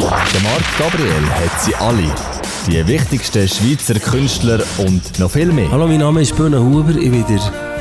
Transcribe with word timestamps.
Der 0.00 0.40
Marc 0.42 0.78
Gabriel 0.78 1.28
hat 1.30 1.60
sie 1.60 1.74
alle. 1.74 2.14
Die 2.68 2.86
wichtigsten 2.86 3.48
Schweizer 3.48 3.98
Künstler 3.98 4.62
und 4.78 5.18
noch 5.18 5.32
viel 5.32 5.50
mehr. 5.52 5.68
Hallo, 5.72 5.88
mein 5.88 5.98
Name 5.98 6.22
ist 6.22 6.36
Böhne 6.36 6.62
Huber. 6.62 6.90
Ich 6.90 7.10
bin, 7.10 7.26
der, 7.26 7.40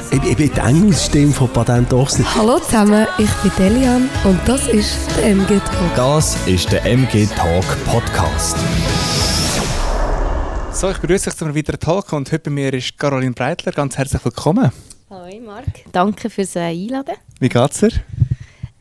ich, 0.09 0.23
ich 0.23 0.35
bin 0.35 0.51
die 0.51 0.59
Engelsstimme 0.59 1.31
von 1.31 1.47
Patent 1.49 1.93
Ochsner. 1.93 2.25
Hallo 2.35 2.57
zusammen, 2.57 3.05
ich 3.19 3.29
bin 3.29 3.51
Delian 3.59 4.09
und 4.23 4.39
das 4.47 4.67
ist 4.67 4.97
der 5.15 5.27
MG 5.27 5.59
Talk. 5.59 5.95
Das 5.95 6.35
ist 6.47 6.71
der 6.71 6.83
MG 6.85 7.27
Talk 7.27 7.65
Podcast. 7.85 8.57
So, 10.71 10.89
ich 10.89 10.97
begrüße 10.97 11.29
euch 11.29 11.35
zu 11.35 11.45
einem 11.45 11.55
weiteren 11.55 11.79
Talk 11.79 12.13
und 12.13 12.31
heute 12.31 12.45
bei 12.45 12.51
mir 12.51 12.73
ist 12.73 12.97
Caroline 12.97 13.33
Breitler. 13.33 13.73
Ganz 13.73 13.95
herzlich 13.95 14.25
willkommen. 14.25 14.71
Hallo 15.11 15.39
Marc, 15.45 15.65
danke 15.91 16.31
fürs 16.31 16.55
äh, 16.55 16.61
Einladen. 16.61 17.15
Wie 17.39 17.49
geht's 17.49 17.79
dir? 17.79 17.91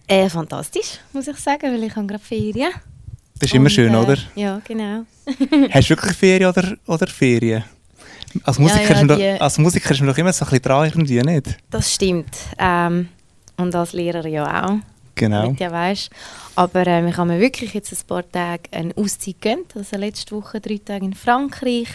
Äh, 0.09 0.31
fantastisch, 0.31 1.01
muss 1.13 1.29
ich 1.29 1.37
sagen, 1.37 1.71
weil 1.71 1.83
ich 1.83 1.95
habe 1.95 2.07
gerade 2.07 2.25
Ferien. 2.25 2.73
Das 3.39 3.49
ist 3.51 3.55
immer 3.55 3.65
Und, 3.67 3.71
schön, 3.71 3.93
äh, 3.93 3.97
oder? 3.97 4.17
Ja, 4.35 4.61
genau. 4.67 5.05
Hast 5.71 5.87
du 5.91 5.91
wirklich 5.97 6.17
Ferien 6.17 6.49
oder, 6.51 6.75
oder 6.87 7.07
Ferien? 7.07 7.65
Als 8.45 8.59
Musiker, 8.59 8.83
ja, 8.83 8.91
ist 8.91 8.97
man 8.99 9.09
doch, 9.09 9.17
die- 9.17 9.41
als 9.41 9.59
Musiker 9.59 9.91
ist 9.91 10.01
man 10.01 10.09
doch 10.09 10.19
immer 10.19 10.33
so 10.33 10.45
ein 10.45 10.51
bisschen 10.51 10.63
dran, 10.63 10.87
irgendwie, 10.87 11.21
nicht? 11.23 11.57
Das 11.71 11.93
stimmt. 11.95 12.35
Ähm, 12.59 13.09
und 13.57 13.75
als 13.75 13.93
Lehrer 13.93 14.27
ja 14.27 14.67
auch, 14.67 14.77
Genau. 15.15 15.55
ja 15.59 15.71
weißt. 15.73 16.11
Aber 16.57 16.87
ähm, 16.87 17.09
ich 17.09 17.17
habe 17.17 17.29
mir 17.33 17.41
wirklich 17.41 17.73
jetzt 17.73 17.93
ein 17.93 17.99
paar 18.07 18.31
Tage 18.31 18.65
eine 18.73 18.95
Auszeit 18.97 19.41
gegönnt. 19.41 19.75
Also 19.75 19.97
letzte 19.97 20.35
Woche 20.37 20.61
drei 20.61 20.79
Tage 20.85 21.07
in 21.07 21.15
Frankreich. 21.15 21.89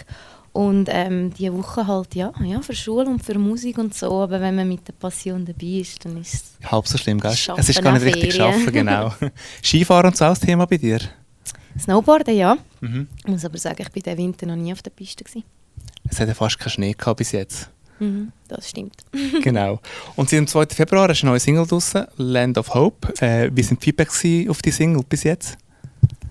Und 0.52 0.88
ähm, 0.90 1.32
diese 1.32 1.56
Woche 1.56 1.86
halt 1.86 2.14
ja, 2.14 2.30
ja, 2.44 2.60
für 2.60 2.74
Schule 2.74 3.06
und 3.06 3.24
für 3.24 3.38
Musik 3.38 3.78
und 3.78 3.94
so. 3.94 4.20
Aber 4.22 4.40
wenn 4.40 4.54
man 4.56 4.68
mit 4.68 4.86
der 4.86 4.92
Passion 4.92 5.44
dabei 5.46 5.80
ist, 5.80 6.04
dann 6.04 6.20
ist 6.20 6.34
es 6.60 6.70
Halb 6.70 6.86
so 6.88 6.98
schlimm, 6.98 7.20
gell? 7.20 7.30
Es 7.56 7.68
ist 7.68 7.80
gar 7.82 7.92
nicht 7.92 8.02
richtig 8.04 8.34
Ferien. 8.34 8.52
schaffen, 8.52 8.72
genau. 8.72 9.12
Skifahren 9.62 10.06
und 10.08 10.16
so 10.16 10.24
auch 10.24 10.30
das 10.30 10.40
Thema 10.40 10.66
bei 10.66 10.76
dir? 10.76 10.98
Snowboarden, 11.78 12.36
ja. 12.36 12.56
Mhm. 12.80 13.08
Ich 13.18 13.26
muss 13.26 13.44
aber 13.44 13.58
sagen, 13.58 13.82
ich 13.82 13.90
bin 13.90 14.02
diesen 14.02 14.18
Winter 14.18 14.46
noch 14.46 14.56
nie 14.56 14.72
auf 14.72 14.82
der 14.82 14.90
Piste. 14.90 15.24
Gewesen. 15.24 15.44
Es 16.08 16.20
hat 16.20 16.28
ja 16.28 16.34
fast 16.34 16.58
keinen 16.58 16.70
Schnee 16.70 16.92
gehabt 16.92 17.18
bis 17.18 17.32
jetzt. 17.32 17.70
Mhm, 17.98 18.32
das 18.48 18.68
stimmt. 18.68 18.96
genau. 19.42 19.80
Und 20.16 20.28
seit 20.28 20.38
dem 20.38 20.46
2. 20.46 20.66
Februar 20.66 21.08
ist 21.10 21.22
eine 21.22 21.30
neue 21.30 21.40
Single 21.40 21.66
draussen, 21.66 22.06
Land 22.16 22.58
of 22.58 22.74
Hope. 22.74 23.12
Äh, 23.24 23.50
wie 23.54 23.62
sind 23.62 23.80
die 23.80 23.84
Feedbacks 23.84 24.22
auf 24.48 24.60
die 24.62 24.70
Single 24.70 25.04
bis 25.08 25.22
jetzt? 25.22 25.56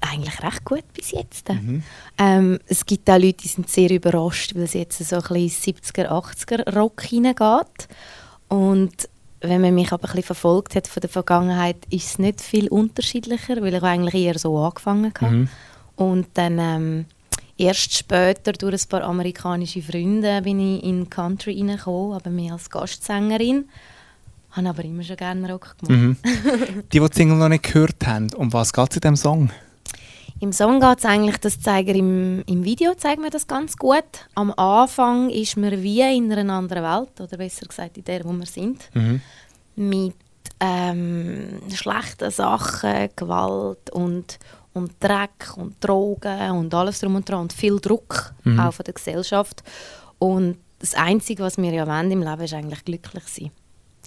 Eigentlich 0.02 0.42
recht 0.42 0.66
gut 0.66 0.84
bis 0.94 1.12
jetzt. 1.12 1.48
Mhm. 1.50 1.84
Ähm, 2.18 2.60
es 2.68 2.86
gibt 2.86 3.10
auch 3.10 3.20
Leute, 3.20 3.38
die 3.44 3.48
sind 3.48 3.70
sehr 3.70 3.90
überrascht, 3.92 4.56
weil 4.56 4.64
es 4.64 4.74
jetzt 4.74 4.98
so 4.98 5.16
ein 5.18 5.22
bisschen 5.22 5.76
70er, 5.76 6.10
80er 6.10 6.76
Rock 6.76 7.04
hineingeht. 7.04 7.88
Und 8.48 9.08
wenn 9.42 9.62
man 9.62 9.74
mich 9.74 9.92
aber 9.92 10.04
ein 10.04 10.08
bisschen 10.08 10.24
verfolgt 10.24 10.76
hat 10.76 10.88
von 10.88 11.02
der 11.02 11.10
Vergangenheit, 11.10 11.78
ist 11.90 12.06
es 12.06 12.20
nicht 12.20 12.42
viel 12.42 12.68
unterschiedlicher, 12.68 13.62
weil 13.62 13.74
ich 13.74 13.84
eigentlich 13.84 14.26
eher 14.26 14.38
so 14.38 14.58
angefangen 14.58 15.14
habe. 15.20 15.36
Mhm. 15.36 15.50
Und 15.96 16.28
dann 16.36 16.60
ähm, 16.60 17.06
erst 17.58 17.98
später 17.98 18.54
durch 18.54 18.84
ein 18.84 18.90
paar 18.90 19.04
amerikanische 19.04 19.82
Freunde 19.82 20.42
bin 20.44 20.60
ich 20.60 20.84
in 20.84 21.10
Country 21.10 21.58
reingekommen, 21.58 22.14
aber 22.14 22.30
mehr 22.30 22.54
als 22.54 22.70
Gastsängerin. 22.70 23.66
Habe 24.52 24.70
aber 24.70 24.84
immer 24.84 25.04
schon 25.04 25.18
gerne 25.18 25.52
Rock 25.52 25.76
gemacht. 25.80 26.02
Mhm. 26.02 26.18
Die, 26.92 27.00
die 27.00 27.10
die 27.10 27.16
Single 27.16 27.38
noch 27.38 27.50
nicht 27.50 27.64
gehört 27.64 28.06
haben, 28.06 28.34
um 28.36 28.52
was 28.54 28.74
geht 28.74 28.92
es 28.92 28.98
in 28.98 29.02
diesem 29.02 29.16
Song? 29.16 29.50
Im 30.42 30.52
Song 30.52 30.80
geht 30.80 30.98
es 30.98 31.06
eigentlich, 31.06 31.38
das 31.38 31.60
zeigen 31.60 31.96
im, 31.96 32.44
im 32.48 32.64
Video 32.64 32.96
zeigt 32.96 33.22
man 33.22 33.30
das 33.30 33.46
ganz 33.46 33.78
gut. 33.78 34.26
Am 34.34 34.52
Anfang 34.54 35.30
ist 35.30 35.56
man 35.56 35.84
wie 35.84 36.02
in 36.02 36.32
einer 36.34 36.52
anderen 36.52 36.84
Welt, 36.84 37.22
oder 37.22 37.38
besser 37.38 37.68
gesagt 37.68 37.98
in 37.98 38.04
der, 38.06 38.26
wo 38.26 38.32
wir 38.32 38.48
sind. 38.48 38.90
Mhm. 38.96 39.22
Mit 39.76 40.16
ähm, 40.60 41.60
schlechten 41.72 42.32
Sachen, 42.32 43.10
Gewalt 43.16 43.92
und, 43.92 44.40
und 44.74 44.92
Dreck 45.00 45.56
und 45.58 45.76
Drogen 45.80 46.52
und 46.52 46.74
alles 46.74 47.02
drum 47.02 47.18
und 47.18 47.30
dran 47.30 47.42
und 47.42 47.54
viel 47.54 47.80
Druck, 47.80 48.34
Mhm. 48.44 48.60
auch 48.60 48.74
von 48.74 48.84
der 48.84 48.96
Gesellschaft. 48.96 49.62
Und 50.18 50.58
das 50.80 50.96
Einzige, 50.96 51.44
was 51.44 51.60
wir 51.60 51.72
ja 51.72 51.86
wollen 51.86 52.10
im 52.10 52.24
Leben, 52.24 52.42
ist 52.42 52.56
eigentlich 52.56 52.84
glücklich 52.84 53.26
sein. 53.28 53.52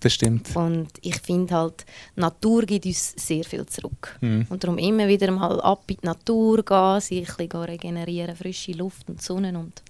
Das 0.01 0.13
stimmt. 0.13 0.55
Und 0.55 0.89
ich 1.01 1.19
finde 1.21 1.55
halt, 1.55 1.87
Natur 2.17 2.63
gibt 2.63 2.85
uns 2.85 3.15
sehr 3.17 3.45
viel 3.45 3.65
zurück. 3.67 4.19
Mhm. 4.21 4.47
Und 4.51 4.63
darum 4.63 4.79
immer 4.79 5.09
wieder 5.09 5.31
mal 5.31 5.61
ab 5.61 5.85
in 5.89 5.97
die 6.03 6.07
Natur 6.07 6.63
gehen, 6.63 7.01
sich 7.01 7.29
ein 7.29 7.49
bisschen 7.49 7.63
regenerieren, 7.63 8.37
frische 8.37 8.73
Luft 8.73 9.09
und 9.09 9.23
Sonne 9.23 9.59
und 9.59 9.83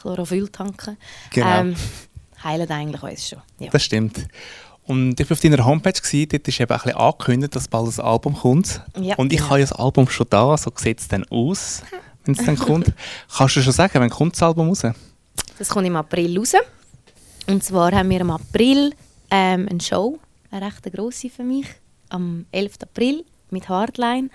Chlorophyll 0.00 0.48
tanken. 0.48 0.96
Genau. 1.30 1.60
Ähm, 1.60 1.76
heilen 2.42 2.70
eigentlich 2.70 3.02
uns 3.02 3.28
schon. 3.28 3.40
Ja. 3.58 3.70
Das 3.70 3.82
stimmt. 3.82 4.26
Und 4.88 5.20
ich 5.20 5.28
war 5.28 5.34
auf 5.34 5.40
deiner 5.40 5.64
Homepage, 5.66 5.92
gewesen, 5.92 6.28
dort 6.30 6.48
ist 6.48 6.60
eben 6.60 6.72
ein 6.72 6.78
bisschen 6.78 6.96
angekündigt, 6.96 7.54
dass 7.54 7.68
bald 7.68 7.98
ein 7.98 8.04
Album 8.04 8.34
kommt. 8.34 8.80
Ja, 8.98 9.16
und 9.16 9.32
ich 9.32 9.38
genau. 9.38 9.50
habe 9.50 9.60
ja 9.60 9.66
das 9.66 9.72
Album 9.72 10.08
schon 10.08 10.26
da, 10.30 10.56
so 10.56 10.72
sieht 10.74 11.00
es 11.00 11.08
dann 11.08 11.26
aus, 11.30 11.82
wenn 12.24 12.34
es 12.34 12.44
dann 12.44 12.56
kommt. 12.56 12.92
Kannst 13.36 13.56
du 13.56 13.62
schon 13.62 13.72
sagen, 13.74 14.00
wann 14.00 14.08
kommt 14.08 14.34
das 14.34 14.42
Album 14.42 14.68
raus? 14.68 14.86
Das 15.58 15.68
kommt 15.68 15.86
im 15.86 15.96
April 15.96 16.38
raus. 16.38 16.54
Und 17.46 17.62
zwar 17.62 17.92
haben 17.92 18.08
wir 18.08 18.20
im 18.20 18.30
April 18.30 18.94
ähm, 19.30 19.66
eine 19.68 19.80
Show, 19.80 20.18
eine 20.50 20.66
recht 20.66 20.92
grosse 20.92 21.30
für 21.30 21.44
mich, 21.44 21.66
am 22.08 22.46
11. 22.52 22.74
April 22.82 23.24
mit 23.50 23.68
Hardline. 23.68 24.30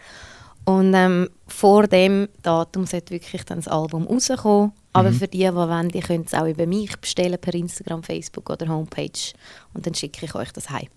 Und 0.66 0.94
ähm, 0.94 1.30
vor 1.48 1.88
dem 1.88 2.30
Datum 2.42 2.86
sollte 2.86 3.12
wirklich 3.14 3.44
dann 3.44 3.58
das 3.58 3.68
Album 3.68 4.08
rauskommen. 4.08 4.72
Aber 4.94 5.12
für 5.12 5.28
die, 5.28 5.40
die 5.40 5.54
wollen, 5.54 5.90
die 5.90 6.00
können 6.00 6.24
es 6.26 6.34
auch 6.34 6.46
über 6.46 6.68
mich 6.68 6.96
bestellen 6.98 7.38
per 7.40 7.54
Instagram, 7.54 8.04
Facebook 8.04 8.50
oder 8.50 8.68
Homepage. 8.68 9.34
Und 9.74 9.86
dann 9.86 9.96
schicke 9.96 10.26
ich 10.26 10.36
euch 10.36 10.52
das 10.52 10.70
heim. 10.70 10.88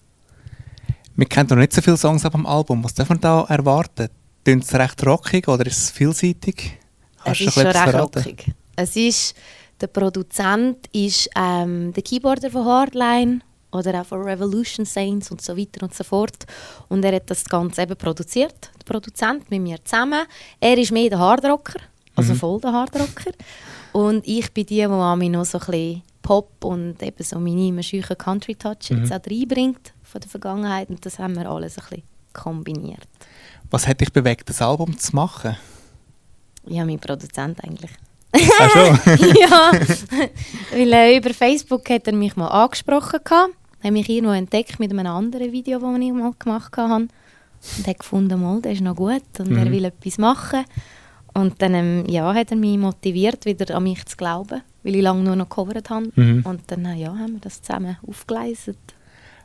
Wir 1.16 1.26
kennen 1.26 1.48
noch 1.48 1.56
nicht 1.56 1.72
so 1.72 1.80
viele 1.80 1.96
Songs 1.96 2.24
ab 2.26 2.32
dem 2.32 2.44
Album. 2.44 2.84
Was 2.84 2.92
darf 2.94 3.08
man 3.08 3.20
da 3.20 3.44
erwarten? 3.48 4.08
Klingt 4.44 4.64
es 4.64 4.74
recht 4.74 5.04
rockig 5.04 5.48
oder 5.48 5.66
ist 5.66 5.78
es 5.78 5.90
vielseitig? 5.90 6.78
Es 7.24 7.38
du 7.38 7.44
ist 7.44 7.54
schon 7.54 7.66
recht 7.66 7.76
verraten? 7.76 8.18
rockig. 8.18 8.52
Es 8.76 8.94
ist, 8.94 9.34
der 9.80 9.86
Produzent 9.86 10.86
ist 10.92 11.30
ähm, 11.34 11.92
der 11.94 12.02
Keyboarder 12.02 12.50
von 12.50 12.66
Hardline 12.66 13.40
oder 13.76 14.00
auch 14.00 14.06
von 14.06 14.22
Revolution 14.22 14.84
Saints 14.86 15.30
und 15.30 15.40
so 15.42 15.56
weiter 15.56 15.82
und 15.84 15.94
so 15.94 16.04
fort. 16.04 16.46
Und 16.88 17.04
er 17.04 17.14
hat 17.16 17.30
das 17.30 17.44
Ganze 17.44 17.82
eben 17.82 17.96
produziert, 17.96 18.70
der 18.78 18.84
Produzent, 18.92 19.50
mit 19.50 19.60
mir 19.62 19.78
zusammen. 19.84 20.24
Er 20.60 20.76
ist 20.78 20.92
mehr 20.92 21.10
der 21.10 21.18
Hardrocker, 21.18 21.78
also 22.14 22.32
Mhm. 22.32 22.38
voll 22.38 22.60
der 22.60 22.72
Hardrocker. 22.72 23.32
Und 23.92 24.26
ich 24.26 24.52
bin 24.52 24.66
die, 24.66 24.76
die 24.82 25.16
mich 25.16 25.30
noch 25.30 25.44
so 25.44 25.58
ein 25.58 25.66
bisschen 25.66 26.02
Pop 26.22 26.64
und 26.64 27.02
eben 27.02 27.22
so 27.22 27.38
meine 27.38 27.82
scheuchen 27.82 28.18
Country-Touch 28.18 28.90
Mhm. 28.90 28.98
jetzt 29.04 29.12
auch 29.12 29.30
reinbringt 29.30 29.92
von 30.02 30.20
der 30.20 30.28
Vergangenheit. 30.30 30.90
Und 30.90 31.04
das 31.06 31.18
haben 31.18 31.36
wir 31.36 31.48
alles 31.48 31.78
ein 31.78 31.84
bisschen 31.88 32.02
kombiniert. 32.32 33.06
Was 33.70 33.86
hat 33.86 34.00
dich 34.00 34.12
bewegt, 34.12 34.48
das 34.48 34.60
Album 34.62 34.98
zu 34.98 35.14
machen? 35.14 35.56
Ja, 36.66 36.84
mein 36.84 36.98
Produzent 36.98 37.62
eigentlich. 37.64 37.90
Ach 38.32 38.70
schon? 38.70 38.98
ja, 39.40 39.70
weil 40.72 40.92
äh, 40.92 41.16
über 41.16 41.32
Facebook 41.32 41.88
hat 41.88 42.06
er 42.06 42.12
mich 42.12 42.36
mal 42.36 42.48
angesprochen 42.48 43.20
gehabt, 43.24 43.54
hat 43.82 43.92
mich 43.92 44.08
irgendwo 44.08 44.32
entdeckt 44.32 44.78
mit 44.80 44.90
einem 44.90 45.06
anderen 45.06 45.52
Video, 45.52 45.78
das 45.78 45.98
ich 46.00 46.12
mal 46.12 46.32
gemacht 46.38 46.76
habe 46.76 46.94
und 47.78 47.86
hat 47.86 47.98
gefunden, 47.98 48.40
mal, 48.40 48.60
der 48.60 48.72
ist 48.72 48.80
noch 48.82 48.96
gut 48.96 49.22
und 49.38 49.56
er 49.56 49.64
Mhm. 49.66 49.70
will 49.72 49.84
etwas 49.84 50.18
machen. 50.18 50.64
Und 51.34 51.60
dann 51.60 51.74
ähm, 51.74 52.04
ja, 52.08 52.32
hat 52.34 52.50
er 52.50 52.56
mich 52.56 52.78
motiviert, 52.78 53.44
wieder 53.44 53.74
an 53.76 53.82
mich 53.82 54.04
zu 54.06 54.16
glauben, 54.16 54.62
weil 54.82 54.94
ich 54.96 55.02
lange 55.02 55.22
nur 55.22 55.36
noch 55.36 55.48
gecovert 55.48 55.90
habe. 55.90 56.10
Mhm. 56.14 56.42
Und 56.46 56.62
dann 56.68 56.86
äh, 56.86 56.94
ja, 56.94 57.08
haben 57.08 57.34
wir 57.34 57.40
das 57.40 57.60
zusammen 57.60 57.98
aufgeleistet. 58.08 58.78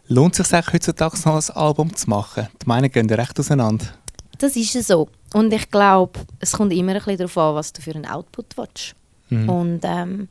Lohnt 0.08 0.40
es 0.40 0.48
sich 0.48 0.56
eigentlich 0.56 0.74
heutzutage 0.74 1.18
noch 1.25 1.36
ein 1.50 1.56
Album 1.56 1.96
zu 1.96 2.09
machen? 2.09 2.48
Die 2.62 2.66
Meinungen 2.68 2.92
gehen 2.92 3.09
recht 3.09 3.38
auseinander. 3.40 3.86
Das 4.38 4.56
ist 4.56 4.75
es 4.75 4.88
so. 4.88 5.09
Und 5.34 5.53
ich 5.53 5.69
glaube, 5.69 6.19
es 6.40 6.53
kommt 6.53 6.74
immer 6.74 6.94
ein 6.94 6.98
bisschen 6.98 7.18
darauf 7.18 7.38
an, 7.38 7.56
was 7.56 7.74
du 7.74 7.81
für 7.81 7.94
einen 7.94 8.06
Output 8.06 8.58
willst. 8.58 8.96
Mhm. 9.30 9.50
Und 9.50 9.80
ähm, 9.84 10.28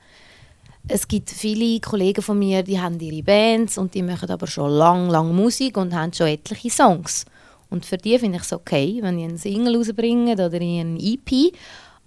es 0.88 1.06
gibt 1.06 1.30
viele 1.30 1.80
Kollegen 1.80 2.22
von 2.22 2.38
mir, 2.38 2.62
die 2.62 2.80
haben 2.80 2.98
ihre 3.00 3.22
Bands 3.22 3.78
und 3.78 3.94
die 3.94 4.02
machen 4.02 4.30
aber 4.30 4.46
schon 4.46 4.70
lang, 4.70 5.08
lang 5.10 5.34
Musik 5.34 5.76
und 5.76 5.94
haben 5.94 6.12
schon 6.12 6.26
etliche 6.28 6.70
Songs. 6.70 7.24
Und 7.68 7.86
für 7.86 7.96
die 7.96 8.18
finde 8.18 8.38
ich 8.38 8.42
es 8.44 8.52
okay, 8.52 8.98
wenn 9.02 9.18
die 9.18 9.24
einen 9.24 9.38
Single 9.38 9.76
rausbringen 9.76 10.34
oder 10.40 10.56
einen 10.56 10.98
EP. 10.98 11.52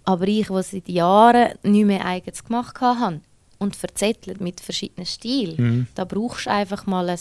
Aber 0.04 0.28
ich, 0.28 0.50
was 0.50 0.72
seit 0.72 0.90
Jahren 0.90 1.54
nicht 1.64 1.86
mehr 1.86 2.06
eigens 2.06 2.44
gemacht 2.44 2.82
habe 2.82 3.22
und 3.60 3.76
verzettelt 3.76 4.42
mit 4.42 4.60
verschiedenen 4.60 5.06
Stilen, 5.06 5.56
Mhm. 5.58 5.88
da 5.96 6.04
brauchst 6.04 6.48
du 6.48 6.52
einfach 6.52 6.86
mal 6.86 7.08
ein 7.08 7.20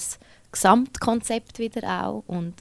Gesamtkonzept 0.50 1.58
wieder 1.58 2.05
auch. 2.05 2.25
Und 2.26 2.55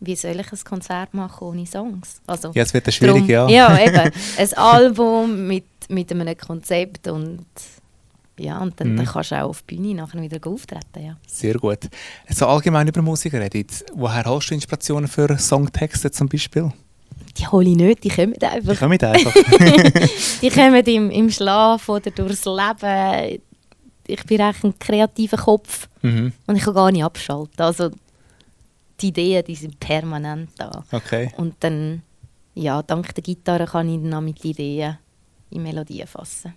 wie 0.00 0.16
soll 0.16 0.38
ich 0.40 0.52
ein 0.52 0.58
Konzert 0.64 1.14
machen 1.14 1.46
ohne 1.48 1.66
Songs? 1.66 2.20
Also, 2.26 2.50
Ja, 2.54 2.62
es 2.64 2.74
wird 2.74 2.86
ja 2.86 2.92
schwierig, 2.92 3.26
ja. 3.28 3.48
Ja, 3.48 3.78
eben. 3.86 4.10
Ein 4.36 4.52
Album 4.54 5.46
mit, 5.46 5.64
mit 5.88 6.10
einem 6.10 6.36
Konzept 6.36 7.08
und 7.08 7.46
ja, 8.38 8.58
und 8.58 8.78
dann, 8.80 8.92
Mhm. 8.92 8.96
dann 8.96 9.06
kannst 9.06 9.30
du 9.30 9.42
auch 9.42 9.50
auf 9.50 9.62
die 9.62 9.76
Bühne 9.76 9.94
nachher 9.94 10.20
wieder 10.20 10.38
auftreten, 10.50 11.04
ja. 11.04 11.16
Sehr 11.26 11.54
gut. 11.54 11.88
So 12.28 12.46
allgemein 12.46 12.88
über 12.88 13.02
Musik 13.02 13.34
reden. 13.34 13.66
Woher 13.94 14.24
hast 14.24 14.48
du 14.48 14.54
Inspirationen 14.54 15.08
für 15.08 15.36
Songtexte 15.38 16.10
zum 16.10 16.28
Beispiel? 16.28 16.72
Die 17.38 17.46
hole 17.46 17.70
ich 17.70 17.76
nicht, 17.76 18.04
die 18.04 18.08
kommen 18.08 18.34
Die 18.34 18.46
einfach. 18.46 18.78
kommen 18.78 19.00
einfach. 19.00 19.32
Die 20.42 20.50
kommen 20.50 20.84
im, 20.84 21.10
im 21.10 21.30
Schlaf 21.30 21.88
oder 21.88 22.10
durchs 22.10 22.44
Leben. 22.44 23.40
Ich 24.06 24.24
bin 24.24 24.40
echt 24.40 24.64
ein 24.64 24.78
kreativer 24.78 25.36
Kopf 25.36 25.88
mhm. 26.02 26.32
und 26.46 26.56
ich 26.56 26.62
kann 26.62 26.74
gar 26.74 26.90
nicht 26.90 27.04
abschalten. 27.04 27.60
Also 27.64 27.90
die 29.00 29.08
Ideen, 29.08 29.44
die 29.44 29.54
sind 29.54 29.78
permanent 29.80 30.50
da. 30.58 30.84
Okay. 30.92 31.32
Und 31.36 31.54
dann 31.60 32.02
ja, 32.54 32.82
dank 32.82 33.14
der 33.14 33.22
Gitarre 33.22 33.66
kann 33.66 33.88
ich 33.88 34.00
dann 34.02 34.14
auch 34.14 34.20
mit 34.20 34.44
Ideen 34.44 34.98
in 35.50 35.62
Melodien 35.62 36.06
fassen. 36.06 36.54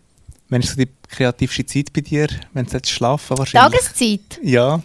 Wann 0.49 0.61
ist 0.61 0.69
so 0.69 0.75
die 0.75 0.89
kreativste 1.09 1.65
Zeit 1.65 1.91
bei 1.93 2.01
dir, 2.01 2.27
wenn 2.53 2.65
du 2.65 2.71
jetzt 2.73 2.89
schlafen 2.89 3.37
wahrscheinlich? 3.37 3.79
Tageszeit? 3.81 4.39
Ja, 4.43 4.81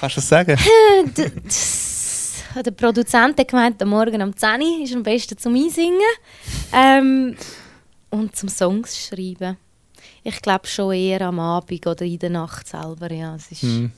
kannst 0.00 0.16
du 0.16 0.20
das 0.20 0.28
sagen? 0.28 0.58
Der 2.64 2.70
Produzent 2.70 3.38
hat 3.38 3.48
gemeint, 3.48 3.82
am 3.82 3.88
Morgen 3.88 4.22
um 4.22 4.36
10 4.36 4.60
Uhr 4.62 4.84
ist 4.84 4.94
am 4.94 5.02
besten 5.02 5.36
zum 5.36 5.56
Einsingen 5.56 5.98
ähm, 6.72 7.36
und 8.10 8.36
zum 8.36 8.48
Songs 8.48 8.96
schreiben. 9.08 9.56
Ich 10.22 10.40
glaube 10.40 10.66
schon 10.68 10.92
eher 10.94 11.22
am 11.22 11.40
Abend 11.40 11.84
oder 11.86 12.04
in 12.04 12.18
der 12.18 12.30
Nacht 12.30 12.68
selber, 12.68 13.10
ja. 13.12 13.34
Es 13.34 13.50
ist 13.50 13.62
Hm. 13.62 13.90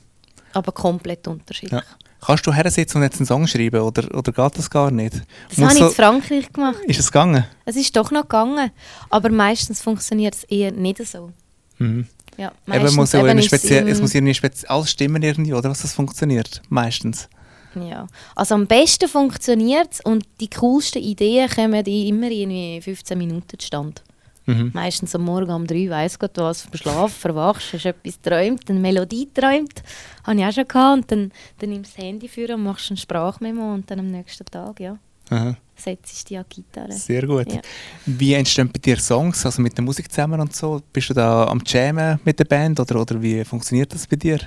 aber 0.53 0.71
komplett 0.71 1.27
unterschiedlich. 1.27 1.83
Ja. 1.83 2.06
Kannst 2.19 2.45
du 2.47 2.53
her 2.53 2.69
sitzen 2.71 2.97
und 2.97 3.03
jetzt 3.03 3.17
einen 3.19 3.27
Song 3.27 3.45
schreiben 3.47 3.79
oder, 3.81 4.03
oder 4.15 4.31
geht 4.31 4.57
das 4.57 4.69
gar 4.69 4.89
nicht? 4.91 5.21
Das 5.49 5.57
Muss 5.57 5.69
habe 5.69 5.73
ich 5.73 5.79
so- 5.79 5.87
in 5.89 5.93
Frankreich 5.93 6.51
gemacht. 6.51 6.77
Ist 6.85 6.99
es 6.99 7.07
gegangen? 7.11 7.45
Es 7.65 7.75
ist 7.75 7.95
doch 7.95 8.11
noch 8.11 8.23
gegangen, 8.23 8.71
aber 9.09 9.29
meistens 9.29 9.81
funktioniert 9.81 10.33
es 10.35 10.43
eher 10.45 10.71
nicht 10.71 11.05
so. 11.05 11.31
Mhm. 11.77 12.07
Ja, 12.37 12.47
Eben 12.47 12.55
meistens 12.65 12.95
muss 12.95 13.11
ja 13.13 13.19
eben 13.19 13.29
eine 13.29 13.43
speziell, 13.43 13.87
es 13.87 13.99
muss 14.01 14.13
irgendwie 14.13 14.33
speziell 14.33 14.69
alles 14.69 14.91
stimmen 14.91 15.21
irgendwie, 15.23 15.53
oder 15.53 15.69
was 15.69 15.81
das 15.81 15.93
funktioniert? 15.93 16.61
Meistens. 16.69 17.29
Ja. 17.75 18.07
Also 18.35 18.55
am 18.55 18.65
besten 18.67 19.07
funktioniert 19.07 19.89
es 19.93 20.01
und 20.01 20.25
die 20.39 20.49
coolsten 20.49 21.01
Ideen 21.01 21.49
kommen 21.49 21.83
die 21.83 22.07
immer 22.09 22.29
irgendwie 22.29 22.77
in 22.77 22.81
15 22.81 23.17
Minuten 23.17 23.59
zustande. 23.59 24.01
Mhm. 24.47 24.71
Meistens 24.73 25.13
am 25.13 25.25
Morgen 25.25 25.51
um 25.51 25.67
3 25.67 25.89
weiss 25.89 26.17
Gott 26.17 26.37
was, 26.37 26.61
vom 26.61 26.73
Schlaf 26.73 27.13
verwachst, 27.13 27.73
hast 27.73 27.85
etwas 27.85 28.19
träumt, 28.21 28.69
eine 28.69 28.79
Melodie 28.79 29.27
träumt. 29.33 29.83
Habe 30.23 30.39
ich 30.39 30.45
auch 30.45 30.53
schon 30.53 30.67
gehabt. 30.67 30.97
Und 30.97 31.11
dann, 31.11 31.31
dann 31.59 31.69
nimmst 31.69 31.91
du 31.91 31.97
das 31.97 32.05
Handy 32.05 32.27
für 32.29 32.53
und 32.55 32.63
machst 32.63 32.89
ein 32.89 32.95
Sprachmemo 32.95 33.73
und 33.73 33.91
dann 33.91 33.99
am 33.99 34.07
nächsten 34.07 34.45
Tag, 34.45 34.79
ja, 34.79 34.97
Aha. 35.29 35.57
setzt 35.75 36.29
dich 36.29 36.37
an 36.37 36.45
die 36.49 36.61
Gitarre. 36.61 36.93
Sehr 36.93 37.27
gut. 37.27 37.51
Ja. 37.51 37.59
Wie 38.05 38.33
entstehen 38.33 38.71
bei 38.71 38.79
dir 38.79 38.97
Songs, 38.97 39.45
also 39.45 39.61
mit 39.61 39.77
der 39.77 39.83
Musik 39.83 40.09
zusammen 40.09 40.39
und 40.39 40.55
so? 40.55 40.81
Bist 40.93 41.09
du 41.09 41.13
da 41.13 41.45
am 41.47 41.61
Jammen 41.65 42.21
mit 42.23 42.39
der 42.39 42.45
Band 42.45 42.79
oder, 42.79 43.01
oder 43.01 43.21
wie 43.21 43.43
funktioniert 43.43 43.93
das 43.93 44.07
bei 44.07 44.15
dir? 44.15 44.39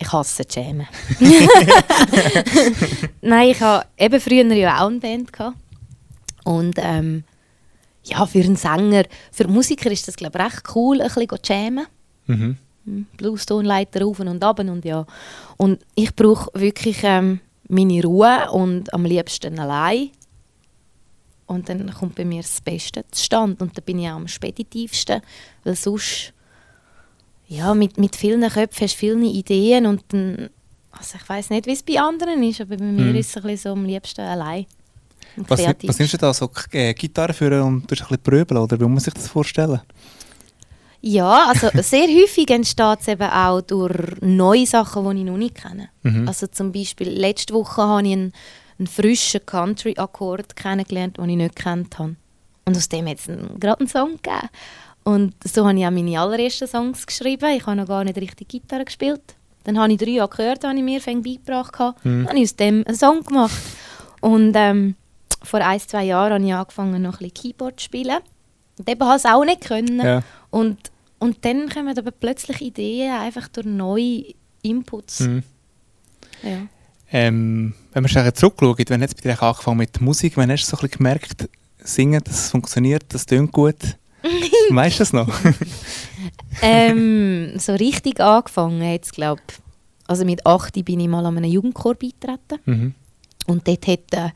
Ich 0.00 0.12
hasse 0.12 0.42
Jammen. 0.50 0.88
Nein, 3.20 3.50
ich 3.50 3.60
habe 3.60 3.86
eben 3.96 4.20
früher 4.20 4.52
ja 4.52 4.82
auch 4.82 4.88
eine 4.88 4.98
Band 4.98 5.32
gehabt. 5.32 5.56
Und 6.42 6.74
ähm, 6.78 7.22
ja, 8.04 8.26
für 8.26 8.40
einen 8.40 8.56
Sänger, 8.56 9.04
für 9.30 9.46
Musiker 9.48 9.90
ist 9.90 10.08
das 10.08 10.16
glaube 10.16 10.38
ich 10.38 10.44
recht 10.44 10.62
cool, 10.74 11.00
ein 11.00 11.08
bisschen 11.08 11.28
zu 11.42 11.52
jammen. 11.52 11.86
Mhm. 12.26 12.56
Blues-Tonleiter 13.16 14.02
rauf 14.02 14.18
und 14.20 14.42
ab 14.42 14.58
und 14.58 14.84
ja. 14.84 15.06
Und 15.56 15.84
ich 15.94 16.14
brauche 16.16 16.50
wirklich 16.54 16.98
ähm, 17.04 17.38
meine 17.68 18.02
Ruhe 18.02 18.50
und 18.50 18.92
am 18.92 19.04
liebsten 19.04 19.58
allein. 19.58 20.10
Und 21.46 21.68
dann 21.68 21.92
kommt 21.94 22.16
bei 22.16 22.24
mir 22.24 22.42
das 22.42 22.60
Beste 22.60 23.04
zustande. 23.10 23.62
Und 23.62 23.76
da 23.76 23.82
bin 23.82 23.98
ich 24.00 24.08
auch 24.08 24.14
am 24.16 24.26
speditivsten, 24.26 25.20
weil 25.64 25.76
sonst, 25.76 26.32
ja, 27.46 27.72
mit, 27.74 27.98
mit 27.98 28.16
vielen 28.16 28.40
Köpfen 28.48 28.84
hast 28.84 28.94
du 28.94 28.98
viele 28.98 29.26
Ideen 29.26 29.86
und 29.86 30.02
dann, 30.08 30.48
also 30.90 31.18
ich 31.22 31.28
weiß 31.28 31.50
nicht, 31.50 31.66
wie 31.66 31.72
es 31.72 31.82
bei 31.82 32.00
anderen 32.00 32.42
ist, 32.42 32.60
aber 32.62 32.76
bei 32.78 32.84
mir 32.84 33.04
Mhm. 33.12 33.14
ist 33.16 33.28
es 33.30 33.36
ein 33.36 33.42
bisschen 33.42 33.58
so 33.58 33.78
am 33.78 33.84
liebsten 33.84 34.22
allein. 34.22 34.66
Was, 35.36 35.60
was 35.60 35.98
nimmst 35.98 36.14
du 36.14 36.18
da? 36.18 36.34
So 36.34 36.50
äh, 36.72 36.94
Gitarre 36.94 37.32
führen 37.32 37.62
und 37.62 37.88
tust 37.88 38.02
ein 38.02 38.08
bisschen 38.08 38.22
pröbeln, 38.22 38.60
oder 38.60 38.78
wie 38.78 38.84
muss 38.84 38.90
man 38.90 39.00
sich 39.00 39.14
das 39.14 39.28
vorstellen? 39.28 39.80
Ja, 41.00 41.48
also 41.48 41.68
sehr 41.82 42.06
häufig 42.06 42.48
entsteht 42.50 43.00
es 43.00 43.08
eben 43.08 43.28
auch 43.28 43.60
durch 43.60 44.20
neue 44.20 44.66
Sachen, 44.66 45.10
die 45.10 45.20
ich 45.20 45.26
noch 45.26 45.36
nicht 45.36 45.56
kenne. 45.56 45.88
Mhm. 46.02 46.28
Also 46.28 46.46
zum 46.46 46.72
Beispiel, 46.72 47.08
letzte 47.08 47.54
Woche 47.54 47.82
habe 47.82 48.06
ich 48.06 48.12
einen, 48.12 48.32
einen 48.78 48.86
frischen 48.86 49.44
Country-Akkord 49.44 50.54
kennengelernt, 50.54 51.18
den 51.18 51.28
ich 51.28 51.36
nicht 51.36 51.56
gekannt 51.56 51.98
habe. 51.98 52.16
Und 52.64 52.76
aus 52.76 52.88
dem 52.88 53.08
hat 53.08 53.18
es 53.18 53.26
gerade 53.58 53.80
einen 53.80 53.88
Song 53.88 54.12
gegeben. 54.22 54.48
Und 55.04 55.34
so 55.44 55.66
habe 55.66 55.76
ich 55.76 55.84
auch 55.84 55.90
meine 55.90 56.20
allerersten 56.20 56.68
Songs 56.68 57.04
geschrieben. 57.04 57.56
Ich 57.56 57.66
habe 57.66 57.76
noch 57.76 57.88
gar 57.88 58.04
nicht 58.04 58.16
richtig 58.16 58.48
Gitarre 58.48 58.84
gespielt. 58.84 59.22
Dann 59.64 59.78
habe 59.78 59.92
ich 59.92 59.98
drei 59.98 60.22
Akkorde, 60.22 60.72
die 60.72 60.76
ich 60.76 60.82
mir 60.82 61.00
beigebracht 61.00 61.78
habe. 61.78 61.96
Dann 62.04 62.28
habe 62.28 62.38
ich 62.38 62.44
aus 62.44 62.56
dem 62.56 62.84
einen 62.86 62.96
Song 62.96 63.22
gemacht. 63.24 63.58
Und 64.20 64.52
ähm, 64.54 64.94
vor 65.44 65.60
ein, 65.60 65.80
zwei 65.80 66.04
Jahren 66.04 66.34
habe 66.34 66.44
ich 66.44 66.54
angefangen, 66.54 67.02
noch 67.02 67.20
ein 67.20 67.30
bisschen 67.30 67.34
Keyboard 67.34 67.80
zu 67.80 67.84
spielen. 67.84 68.18
Und 68.78 68.88
eben 68.88 69.04
habe 69.04 69.16
ich 69.16 69.24
es 69.24 69.30
auch 69.30 69.44
nicht 69.44 69.62
können. 69.62 70.00
Ja. 70.00 70.22
Und, 70.50 70.90
und 71.18 71.44
dann 71.44 71.68
kommen 71.68 71.96
aber 71.96 72.10
plötzlich 72.10 72.60
Ideen 72.60 73.12
einfach 73.12 73.48
durch 73.48 73.66
neue 73.66 74.24
Inputs. 74.62 75.20
Mhm. 75.20 75.42
Ja. 76.42 76.58
Ähm, 77.10 77.74
wenn 77.92 78.02
man 78.02 78.08
schnell 78.08 78.32
zurückschaut, 78.32 78.88
wenn 78.88 79.02
jetzt 79.02 79.16
bei 79.16 79.30
dir 79.30 79.42
angefangen 79.42 79.78
mit 79.78 80.00
Musik, 80.00 80.36
wenn 80.36 80.50
hast 80.50 80.64
du 80.64 80.70
so 80.70 80.76
ein 80.78 80.80
bisschen 80.80 80.98
gemerkt, 80.98 81.48
singen, 81.78 82.22
das 82.24 82.50
funktioniert, 82.50 83.04
das 83.10 83.26
tönt 83.26 83.52
gut. 83.52 83.76
weißt 84.70 84.96
du 84.96 84.98
das 85.00 85.12
noch? 85.12 85.28
ähm, 86.62 87.58
so 87.58 87.74
richtig 87.74 88.20
angefangen 88.20 88.82
jetzt, 88.82 89.12
glaube 89.12 89.42
Also 90.06 90.24
mit 90.24 90.46
8 90.46 90.84
bin 90.84 91.00
ich 91.00 91.08
mal 91.08 91.26
an 91.26 91.36
einem 91.36 91.50
Jugendchor 91.50 91.94
beitreten. 91.94 92.58
mhm. 92.64 92.94
Und 93.46 93.66
dort 93.66 93.86
hat 93.88 94.12
äh, 94.12 94.30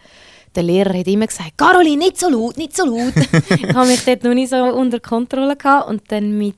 der 0.57 0.63
Lehrer 0.63 0.99
hat 0.99 1.07
immer 1.07 1.27
gesagt, 1.27 1.57
Caroline, 1.57 1.99
nicht 1.99 2.19
so 2.19 2.29
laut, 2.29 2.57
nicht 2.57 2.77
so 2.77 2.85
laut. 2.85 3.15
ich 3.51 3.75
habe 3.75 3.87
mich 3.87 4.05
dort 4.05 4.25
noch 4.25 4.35
nicht 4.35 4.51
so 4.51 4.57
unter 4.57 5.01
Kontrolle 5.01 5.57
gehabt. 5.57 5.89
Und 5.89 6.03
dann 6.11 6.37
mit 6.37 6.57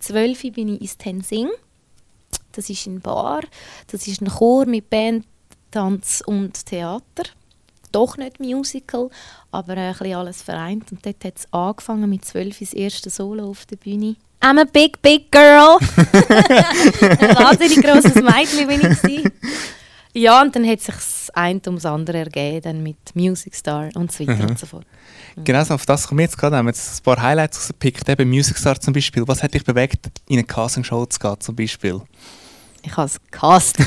12 0.00 0.52
bin 0.52 0.74
ich 0.74 0.80
ins 0.80 0.98
Tensing. 0.98 1.48
Das 2.52 2.68
ist 2.68 2.86
ein 2.86 3.00
Bar. 3.00 3.42
Das 3.86 4.06
ist 4.06 4.20
ein 4.20 4.28
Chor 4.28 4.66
mit 4.66 4.90
Band, 4.90 5.24
Tanz 5.70 6.22
und 6.26 6.66
Theater. 6.66 7.24
Doch 7.92 8.16
nicht 8.16 8.40
Musical, 8.40 9.08
aber 9.50 9.72
ein 9.74 9.92
bisschen 9.92 10.16
alles 10.16 10.42
vereint. 10.42 10.90
Und 10.92 11.06
dort 11.06 11.24
hat 11.24 11.38
es 11.38 11.52
angefangen 11.52 12.10
mit 12.10 12.24
12 12.24 12.58
das 12.58 12.72
erste 12.74 13.10
Solo 13.10 13.48
auf 13.48 13.64
der 13.66 13.76
Bühne. 13.76 14.16
I'm 14.40 14.60
a 14.60 14.64
big, 14.64 15.00
big 15.02 15.32
girl. 15.32 15.78
ein 15.96 17.36
wahnsinnig 17.36 17.82
grosses 17.82 18.14
Mädchen 18.14 18.68
bin 18.68 18.96
ich. 19.10 19.24
Ja, 20.14 20.40
und 20.42 20.56
dann 20.56 20.66
hat 20.66 20.80
sich 20.80 20.94
das 20.94 21.30
eine 21.34 21.60
ums 21.66 21.84
andere 21.84 22.18
ergeben, 22.18 22.62
dann 22.62 22.82
mit 22.82 22.96
Music 23.14 23.54
Star 23.54 23.90
und 23.94 24.10
so 24.10 24.26
weiter 24.26 24.42
Mhm. 24.42 24.50
und 24.50 24.58
so 24.58 24.66
fort. 24.66 24.86
Genau 25.44 25.62
so 25.62 25.74
auf 25.74 25.86
das 25.86 26.08
kommen 26.08 26.18
wir 26.18 26.24
jetzt 26.24 26.38
gerade. 26.38 26.54
Wir 26.54 26.58
haben 26.58 26.66
jetzt 26.66 27.00
ein 27.00 27.04
paar 27.04 27.22
Highlights 27.22 27.58
rausgepickt, 27.58 28.08
eben 28.08 28.28
Music 28.28 28.56
Star 28.56 28.80
zum 28.80 28.94
Beispiel. 28.94 29.22
Was 29.28 29.42
hat 29.42 29.54
dich 29.54 29.64
bewegt, 29.64 30.06
in 30.28 30.38
eine 30.38 30.44
Castingshow 30.44 31.04
zu 31.06 31.18
gehen 31.18 31.40
zum 31.40 31.54
Beispiel? 31.54 32.00
Ich 32.82 32.96
habe 32.96 33.06
es 33.06 33.20
gehasst. 33.30 33.76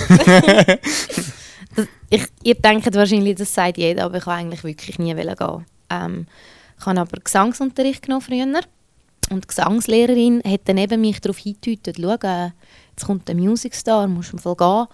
ich, 2.10 2.26
ihr 2.44 2.56
denkt 2.56 2.94
wahrscheinlich, 2.94 3.36
das 3.36 3.54
sagt 3.54 3.78
jeder, 3.78 4.06
aber 4.06 4.18
ich 4.18 4.26
wollte 4.26 4.40
eigentlich 4.40 4.64
wirklich 4.64 5.00
nie 5.00 5.14
gehen. 5.14 5.66
Ähm, 5.90 6.28
ich 6.80 6.86
habe 6.86 7.00
aber 7.00 7.20
Gesangsunterricht 7.20 8.04
genommen 8.04 8.22
früher. 8.22 8.46
Und 9.30 9.44
die 9.44 9.48
Gesangslehrerin 9.48 10.42
hat 10.46 10.62
dann 10.66 10.78
eben 10.78 11.02
mich 11.02 11.22
darauf 11.22 11.38
hingedeutet, 11.38 11.98
schau, 12.02 12.18
jetzt 12.92 13.06
kommt 13.06 13.28
der 13.28 13.36
Music 13.36 13.76
Star, 13.76 14.08
musst 14.08 14.34
du 14.34 14.38
voll 14.38 14.56
gehen. 14.56 14.86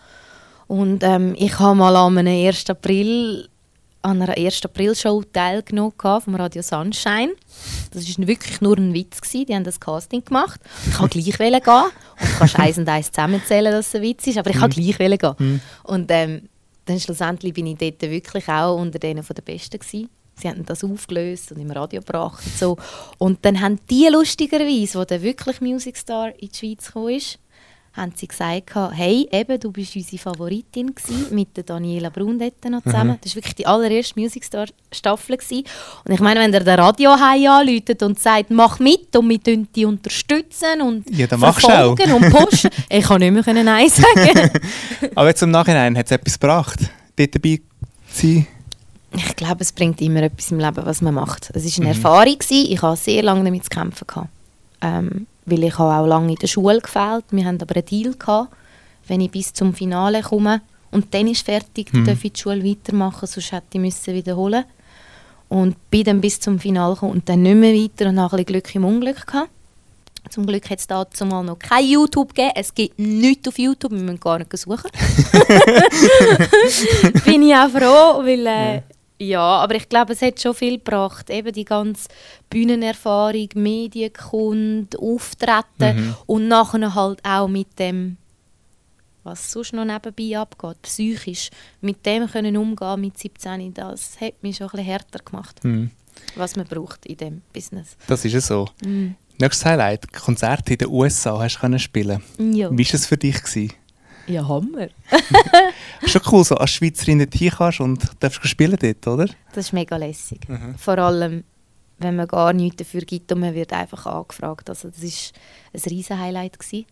Und 0.67 1.03
ähm, 1.03 1.35
ich 1.37 1.59
habe 1.59 1.75
mal 1.75 1.95
an 1.95 2.17
einem 2.17 2.47
1. 2.47 2.69
April 2.69 3.47
an 4.01 4.21
einer 4.21 4.37
1. 4.37 4.63
April-Show 4.63 5.23
teilgenommen 5.33 5.93
vom 5.97 6.35
Radio 6.35 6.61
Sunshine. 6.61 7.33
Das 7.91 8.17
war 8.17 8.27
wirklich 8.27 8.61
nur 8.61 8.77
ein 8.77 8.93
Witz. 8.93 9.19
Gewesen. 9.19 9.45
Die 9.45 9.55
haben 9.55 9.63
das 9.63 9.79
Casting 9.79 10.23
gemacht. 10.23 10.61
Ich 10.87 10.99
wollte 10.99 11.19
gleich 11.19 11.37
gehen. 11.37 11.51
Und 11.53 12.29
du 12.29 12.37
kannst 12.37 12.59
eins 12.59 12.77
und 12.77 12.87
eins 12.87 13.11
zusammenzählen, 13.11 13.71
dass 13.71 13.87
es 13.87 13.95
ein 13.95 14.01
Witz 14.03 14.27
ist. 14.27 14.37
Aber 14.37 14.49
ich 14.49 14.61
wollte 14.61 14.79
gleich 14.79 14.99
wollen 14.99 15.17
gehen. 15.17 15.61
Und 15.83 16.11
ähm, 16.11 16.49
dann 16.85 16.99
schlussendlich 16.99 17.53
bin 17.53 17.67
ich 17.67 17.77
dort 17.77 18.01
wirklich 18.01 18.47
auch 18.47 18.79
unter 18.79 18.99
denen 18.99 19.23
von 19.23 19.35
der 19.35 19.43
Besten 19.43 19.79
gewesen. 19.79 20.09
Sie 20.39 20.47
haben 20.47 20.63
das 20.65 20.83
aufgelöst 20.83 21.51
und 21.51 21.59
im 21.59 21.71
Radio 21.71 21.99
gebracht 21.99 22.45
und 22.45 22.57
so. 22.57 22.77
Und 23.17 23.43
dann 23.43 23.59
haben 23.59 23.79
die 23.89 24.07
lustigerweise, 24.11 24.99
wo 24.99 25.03
der 25.03 25.21
wirklich 25.21 25.61
Music 25.61 25.97
Star 25.97 26.29
in 26.37 26.49
die 26.49 26.55
Schweiz 26.55 26.87
gekommen 26.87 27.15
ist, 27.15 27.39
haben 27.97 28.13
sie 28.15 28.27
gesagt, 28.27 28.73
hey, 28.93 29.27
eben, 29.31 29.59
du 29.59 29.71
bist 29.71 29.95
unsere 29.95 30.17
Favoritin 30.21 30.93
gewesen, 30.93 31.33
mit 31.35 31.57
der 31.57 31.63
Daniela 31.63 32.09
Brun 32.09 32.37
dort 32.39 32.63
noch 32.69 32.83
zusammen. 32.83 33.17
Das 33.21 33.31
war 33.31 33.37
wirklich 33.37 33.55
die 33.55 33.65
allererste 33.65 34.19
Music 34.19 34.43
Star 34.43 34.67
Staffel. 34.91 35.35
Gewesen. 35.37 35.63
Und 36.05 36.13
ich 36.13 36.19
meine, 36.19 36.39
wenn 36.39 36.51
der 36.51 36.63
der 36.63 36.77
Radio 36.77 37.11
anläutet 37.11 38.01
und 38.03 38.19
sagt, 38.19 38.51
mach 38.51 38.79
mit 38.79 39.15
und 39.15 39.27
wir 39.29 39.39
unterstützen 39.39 39.67
die 39.75 39.85
unterstützen 39.85 40.81
und 40.81 41.09
Ja, 41.17 41.27
dann 41.27 41.39
machst 41.39 41.63
du 41.63 41.67
auch. 41.67 41.97
verfolgen 41.97 42.13
und 42.13 42.31
pushen, 42.31 42.69
ich 42.89 43.03
kann 43.03 43.19
nicht 43.19 43.45
mehr 43.45 43.63
Nein 43.63 43.89
sagen. 43.89 44.51
Aber 45.15 45.27
jetzt 45.27 45.41
im 45.41 45.51
Nachhinein, 45.51 45.97
hat 45.97 46.05
es 46.05 46.11
etwas 46.11 46.39
gebracht, 46.39 46.79
dort 47.15 47.35
dabei 47.35 47.59
zu 48.13 48.27
sein? 48.27 48.47
Ich 49.15 49.35
glaube, 49.35 49.61
es 49.61 49.71
bringt 49.71 50.01
immer 50.01 50.21
etwas 50.21 50.51
im 50.51 50.59
Leben, 50.59 50.85
was 50.85 51.01
man 51.01 51.13
macht. 51.13 51.49
Es 51.53 51.63
war 51.65 51.85
eine 51.85 51.95
Erfahrung. 51.95 52.37
Gewesen. 52.37 52.71
Ich 52.71 52.81
hatte 52.81 53.01
sehr 53.01 53.23
lange 53.23 53.43
damit 53.43 53.63
zu 53.63 53.69
kämpfen. 53.69 54.05
Ähm, 54.81 55.25
weil 55.47 55.63
ich 55.63 55.79
habe 55.79 55.93
auch 55.93 56.05
lange 56.05 56.33
in 56.33 56.35
der 56.35 56.47
Schule 56.47 56.81
gefehlt. 56.81 57.25
Wir 57.31 57.45
hatten 57.45 57.61
aber 57.61 57.75
einen 57.75 57.85
Deal, 57.85 58.13
gehabt, 58.13 58.53
wenn 59.07 59.21
ich 59.21 59.31
bis 59.31 59.53
zum 59.53 59.73
Finale 59.73 60.21
komme 60.21 60.61
und 60.91 61.13
dann 61.13 61.27
ist 61.27 61.45
fertig, 61.45 61.89
dann 61.91 62.05
darf 62.05 62.23
ich 62.23 62.33
die 62.33 62.39
Schule 62.39 62.63
weitermachen, 62.63 63.27
sonst 63.27 63.51
hätte 63.51 63.65
ich 63.73 63.79
müssen 63.79 64.13
wiederholen 64.13 64.65
Und 65.49 65.75
bin 65.89 66.03
dann 66.03 66.21
bis 66.21 66.39
zum 66.39 66.59
Finale 66.59 66.93
gekommen 66.93 67.13
und 67.13 67.27
dann 67.29 67.41
nicht 67.41 67.55
mehr 67.55 67.73
weiter 67.73 68.09
und 68.09 68.19
habe 68.19 68.37
ein 68.37 68.45
bisschen 68.45 68.61
Glück 68.61 68.75
im 68.75 68.85
Unglück 68.85 69.25
gehabt. 69.25 69.49
Zum 70.29 70.45
Glück 70.45 70.69
hat 70.69 70.79
es 70.79 70.87
dazu 70.87 71.25
mal 71.25 71.41
noch 71.41 71.57
kein 71.57 71.87
YouTube 71.87 72.35
gegeben. 72.35 72.51
Es 72.55 72.75
gibt 72.75 72.99
nichts 72.99 73.47
auf 73.47 73.57
YouTube, 73.57 73.93
wir 73.93 74.01
müssen 74.01 74.19
gar 74.19 74.39
nicht 74.39 74.57
suchen. 74.57 74.91
bin 77.23 77.43
ich 77.43 77.55
auch 77.55 77.69
froh, 77.69 78.25
weil 78.25 78.45
äh, 78.45 78.81
Ja, 79.19 79.41
aber 79.41 79.75
ich 79.75 79.89
glaube, 79.89 80.13
es 80.13 80.21
hat 80.21 80.39
schon 80.39 80.53
viel 80.53 80.77
gebracht. 80.77 81.29
Eben 81.31 81.51
die 81.51 81.65
ganze 81.65 82.07
Bühnenerfahrung, 82.51 83.49
Medienkunde, 83.55 84.97
Auftreten 84.99 86.15
und 86.27 86.47
nachher 86.47 86.93
halt 86.93 87.19
auch 87.25 87.47
mit 87.47 87.79
dem, 87.79 88.17
was 89.23 89.51
sonst 89.51 89.73
noch 89.73 89.85
nebenbei 89.85 90.37
abgeht, 90.37 90.81
psychisch, 90.83 91.49
mit 91.81 92.05
dem 92.05 92.27
können 92.29 92.55
umgehen 92.57 93.01
mit 93.01 93.17
17, 93.17 93.73
das 93.73 94.19
hat 94.21 94.33
mich 94.43 94.57
schon 94.57 94.67
ein 94.67 94.71
bisschen 94.71 94.85
härter 94.85 95.19
gemacht, 95.19 95.59
Hm. 95.63 95.89
was 96.35 96.55
man 96.55 96.65
braucht 96.67 97.05
in 97.07 97.17
dem 97.17 97.41
Business. 97.53 97.97
Das 98.07 98.23
ist 98.23 98.35
es 98.35 98.47
so. 98.47 98.67
Nächstes 99.39 99.65
Highlight, 99.65 100.13
Konzerte 100.13 100.73
in 100.73 100.77
den 100.79 100.87
USA 100.89 101.39
hast 101.39 101.55
du 101.55 101.59
können 101.61 101.79
spielen. 101.79 102.21
Ja, 102.37 102.69
Wie 102.71 102.85
war 102.85 102.93
es 102.93 103.05
für 103.07 103.17
dich? 103.17 103.41
Gewesen? 103.43 103.73
ja 104.27 104.47
Hammer. 104.47 104.87
Schon 106.05 106.21
cool, 106.31 106.43
so 106.43 106.55
als 106.55 106.71
Schweizerin 106.71 107.19
dort 107.19 107.57
kannst 107.57 107.79
und 107.79 108.09
darfst 108.19 108.45
spielen 108.47 108.77
dort, 108.79 109.07
oder? 109.07 109.25
Das 109.53 109.67
ist 109.67 109.73
mega 109.73 109.97
lässig. 109.97 110.39
Vor 110.77 110.97
allem, 110.97 111.43
wenn 111.99 112.15
man 112.15 112.27
gar 112.27 112.53
nichts 112.53 112.77
dafür 112.77 113.01
gibt 113.01 113.31
und 113.31 113.39
man 113.39 113.53
wird 113.53 113.73
einfach 113.73 114.05
angefragt. 114.05 114.69
Also 114.69 114.89
das 114.89 115.01
war 115.01 115.41
ein 115.73 115.89
riesen 115.89 116.19
Highlight. 116.19 116.59
Gewesen. 116.59 116.85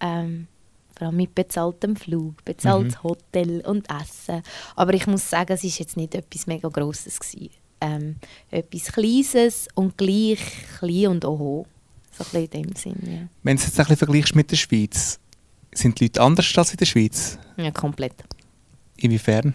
Ähm, 0.00 0.46
vor 0.96 1.08
allem 1.08 1.16
mit 1.16 1.34
bezahltem 1.34 1.96
Flug, 1.96 2.44
bezahltes 2.44 3.02
Hotel 3.02 3.62
und 3.66 3.88
Essen. 3.90 4.42
Aber 4.76 4.94
ich 4.94 5.06
muss 5.06 5.28
sagen, 5.28 5.52
es 5.52 5.64
war 5.64 5.70
jetzt 5.70 5.96
nicht 5.96 6.14
etwas 6.14 6.46
mega 6.46 6.68
Grosses. 6.68 7.18
Gewesen. 7.18 7.50
Ähm, 7.80 8.16
etwas 8.50 8.92
Kleines 8.92 9.68
und 9.74 9.98
gleich 9.98 10.40
klein 10.78 11.08
und 11.08 11.24
oho. 11.24 11.66
So 12.16 12.22
ein 12.24 12.42
bisschen 12.42 12.62
in 12.62 12.62
dem 12.62 12.76
Sinn, 12.76 12.98
ja. 13.06 13.28
Wenn 13.42 13.56
du 13.56 13.60
es 13.60 13.66
jetzt 13.66 13.80
ein 13.80 13.86
bisschen 13.86 13.96
vergleichst 13.96 14.36
mit 14.36 14.50
der 14.50 14.56
Schweiz, 14.56 15.18
sind 15.74 15.98
die 15.98 16.04
Leute 16.04 16.22
anders 16.22 16.56
als 16.56 16.70
in 16.70 16.76
der 16.76 16.86
Schweiz? 16.86 17.38
Ja, 17.56 17.72
komplett. 17.72 18.14
Inwiefern? 18.96 19.54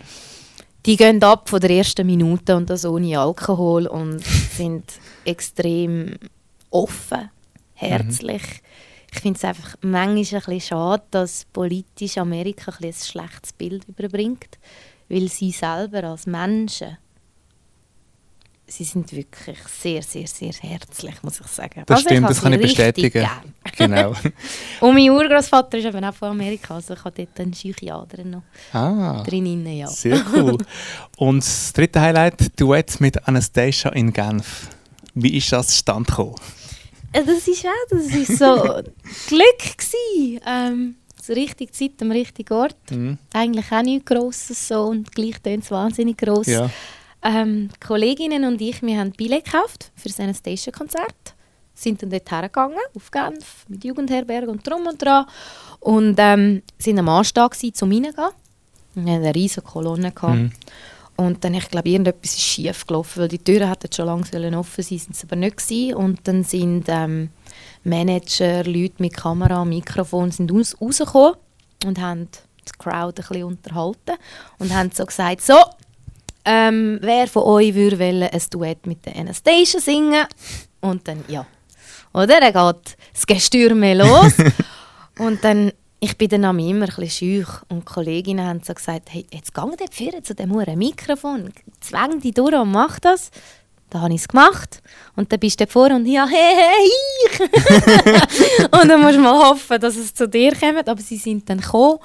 Die 0.86 0.96
gehen 0.96 1.22
ab 1.24 1.50
von 1.50 1.60
der 1.60 1.72
ersten 1.72 2.06
Minute 2.06 2.56
und 2.56 2.70
das 2.70 2.86
ohne 2.86 3.20
Alkohol 3.20 3.88
und 3.88 4.24
sind 4.56 4.86
extrem 5.26 6.16
offen, 6.70 7.30
herzlich. 7.74 8.44
Ich 9.12 9.20
finde 9.20 9.38
es 9.38 9.44
einfach 9.44 9.76
manchmal 9.82 10.42
ein 10.42 10.46
bisschen 10.46 10.62
schade, 10.62 11.04
dass 11.12 11.46
politisch 11.52 12.18
Amerika 12.18 12.72
ein, 12.72 12.88
ein 12.88 12.94
schlechtes 12.94 13.54
Bild 13.54 13.88
überbringt, 13.88 14.58
weil 15.10 15.28
sie 15.30 15.52
selber 15.52 16.04
als 16.04 16.28
Menschen 16.28 16.98
sie 18.70 18.84
sind 18.84 19.12
wirklich 19.12 19.58
sehr, 19.82 20.02
sehr, 20.02 20.28
sehr 20.28 20.54
herzlich, 20.54 21.22
muss 21.24 21.40
ich 21.40 21.48
sagen. 21.48 21.84
Das 21.86 21.98
Also 21.98 22.10
stimmt, 22.10 22.30
das 22.30 22.42
kann 22.42 22.54
ich 22.54 22.62
bestätigen. 22.62 23.10
gern. 23.12 23.54
Genau. 23.78 24.10
Und 24.82 24.94
mein 24.96 25.10
Urgroßvater 25.10 25.78
ist 25.78 25.86
eben 25.86 26.04
auch 26.04 26.14
von 26.14 26.30
Amerika, 26.30 26.76
also 26.76 26.94
ich 26.96 27.04
habe 27.04 27.26
dort 27.26 27.40
einen 27.40 27.92
Adern 27.92 28.30
noch 28.32 28.44
ah, 28.74 29.24
drin. 29.24 29.66
Ja. 29.66 29.88
sehr 29.88 30.22
cool. 30.34 30.58
Und 31.18 31.44
das 31.44 31.72
dritte 31.74 32.02
Highlight, 32.02 32.60
Duett 32.60 33.00
mit 33.00 33.28
Anastasia 33.28 33.92
in 33.92 34.12
Genf. 34.12 34.70
Wie 35.14 35.38
ist 35.38 35.52
das 35.52 35.68
zustande 35.68 36.10
gekommen? 36.10 36.36
Äh, 37.14 37.24
Das 37.24 37.48
ist 37.48 37.66
auch, 37.66 37.90
das 37.90 38.08
ist 38.08 38.38
so 38.38 38.82
Glück 39.28 39.78
gsi. 39.78 40.40
Ähm, 40.46 40.96
zur 41.22 41.36
richtigen 41.36 41.72
Zeit 41.72 41.92
am 42.02 42.12
richtigen 42.12 42.54
Ort. 42.54 42.92
Mhm. 42.92 43.18
Eigentlich 43.34 43.72
auch 43.72 43.84
nichts 43.84 44.06
Grosses 44.06 44.68
so 44.68 44.86
und 44.86 45.12
gleich 45.12 45.40
tönt 45.42 45.64
es 45.64 45.72
wahnsinnig 45.72 46.18
gross. 46.18 46.48
Ja. 46.48 46.70
Ähm, 47.22 47.70
Kolleginnen 47.86 48.46
und 48.46 48.62
ich, 48.62 48.82
wir 48.82 48.98
haben 49.00 49.12
Billett 49.12 49.46
gekauft 49.46 49.92
für 49.96 50.08
das 50.08 50.20
Anastasia-Konzert. 50.20 51.36
Sind 51.74 52.02
dann 52.02 52.10
dort 52.10 52.30
hergegangen, 52.30 52.78
auf 52.96 53.12
Genf, 53.12 53.66
mit 53.68 53.84
Jugendherberge 53.84 54.50
und 54.50 54.68
drum 54.68 54.88
und 54.88 55.02
dran. 55.02 55.26
Und 55.80 56.16
ähm, 56.18 56.62
sind 56.78 57.00
am 57.00 57.10
Anstag 57.10 57.52
gewesen, 57.52 57.74
zum 57.74 57.92
Reingehen. 57.92 58.14
Wir 58.96 59.14
hatten 59.14 59.24
eine 59.24 59.36
riesige 59.36 59.62
Kolonne. 59.62 60.12
Gehabt. 60.12 60.36
Mhm. 60.36 60.52
Und 61.20 61.44
dann, 61.44 61.54
ich 61.54 61.70
glaube, 61.70 61.90
irgendetwas 61.90 62.32
ist 62.32 62.42
schief 62.42 62.88
gelaufen, 62.88 63.20
weil 63.20 63.28
die 63.28 63.40
Türen 63.40 63.68
hätten 63.68 63.92
schon 63.92 64.06
lange 64.06 64.58
offen 64.58 64.84
sein, 64.84 65.00
sind 65.00 65.16
sie 65.18 65.28
aber 65.28 65.36
nicht 65.36 65.58
gewesen. 65.58 65.96
Und 65.96 66.26
dann 66.26 66.46
sind 66.46 66.86
ähm, 66.88 67.30
Manager, 67.84 68.64
Leute 68.64 68.96
mit 69.00 69.18
Kamera, 69.18 69.66
Mikrofon 69.66 70.32
sind 70.32 70.50
raus, 70.50 70.78
rausgekommen 70.80 71.34
und 71.86 72.00
haben 72.00 72.30
die 72.66 72.72
Crowd 72.78 73.22
ein 73.22 73.28
bisschen 73.28 73.44
unterhalten 73.44 74.14
und 74.60 74.74
haben 74.74 74.92
so 74.94 75.06
gesagt, 75.06 75.42
so, 75.42 75.56
ähm, 76.52 76.98
wer 77.02 77.28
von 77.28 77.44
euch 77.44 77.76
würde 77.76 78.00
wollen 78.00 78.24
ein 78.24 78.42
Duett 78.50 78.88
mit 78.88 79.06
der 79.06 79.16
Anastasia 79.16 79.80
singen? 79.80 80.26
Und 80.82 81.08
dann, 81.08 81.24
ja. 81.28 81.46
Oder? 82.12 82.40
Dann 82.40 82.54
geht 82.54 82.98
das 83.14 83.28
Gestürme 83.28 83.94
los. 83.94 84.34
und 85.20 85.44
dann, 85.44 85.72
ich 86.00 86.18
bin 86.18 86.28
dann 86.30 86.46
am 86.46 86.58
immer 86.58 86.86
ein 86.86 86.96
bisschen 86.96 87.10
schüch 87.10 87.48
und 87.68 87.82
die 87.82 87.94
Kolleginnen 87.94 88.48
haben 88.48 88.62
so 88.64 88.74
gesagt, 88.74 89.10
hey, 89.12 89.28
jetzt 89.32 89.54
geh 89.54 89.62
dort 89.62 89.94
vorne 89.94 90.24
zu 90.24 90.34
dem 90.34 90.52
Huren 90.52 90.80
Mikrofon, 90.80 91.54
zwäng 91.82 92.20
dich 92.20 92.34
durch 92.34 92.56
und 92.56 92.72
mach 92.72 93.00
das. 93.00 93.30
Da 93.92 94.02
habe 94.02 94.14
ich 94.16 94.22
es 94.22 94.28
gemacht. 94.28 94.82
Und 95.16 95.32
dann 95.32 95.40
bist 95.40 95.60
du 95.60 95.68
vorne 95.68 95.98
und 95.98 96.08
ja, 96.08 96.28
hey, 96.28 96.56
hey, 96.56 96.90
ich. 97.26 98.62
und 98.72 98.90
dann 98.90 99.02
musst 99.02 99.18
du 99.18 99.20
mal 99.20 99.50
hoffen, 99.50 99.80
dass 99.80 99.96
es 99.98 100.16
zu 100.16 100.28
dir 100.28 100.56
kommt. 100.56 100.90
Aber 100.90 101.02
sie 101.02 101.18
sind 101.18 101.48
dann 101.48 101.60
gekommen 101.60 102.00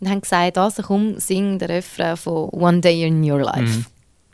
und 0.00 0.08
haben 0.08 0.20
gesagt, 0.20 0.58
also 0.58 0.82
komm, 0.82 1.18
sing 1.18 1.58
den 1.58 1.70
Refrain 1.70 2.16
von 2.16 2.48
One 2.50 2.80
Day 2.80 3.06
in 3.06 3.22
Your 3.22 3.40
Life. 3.42 3.84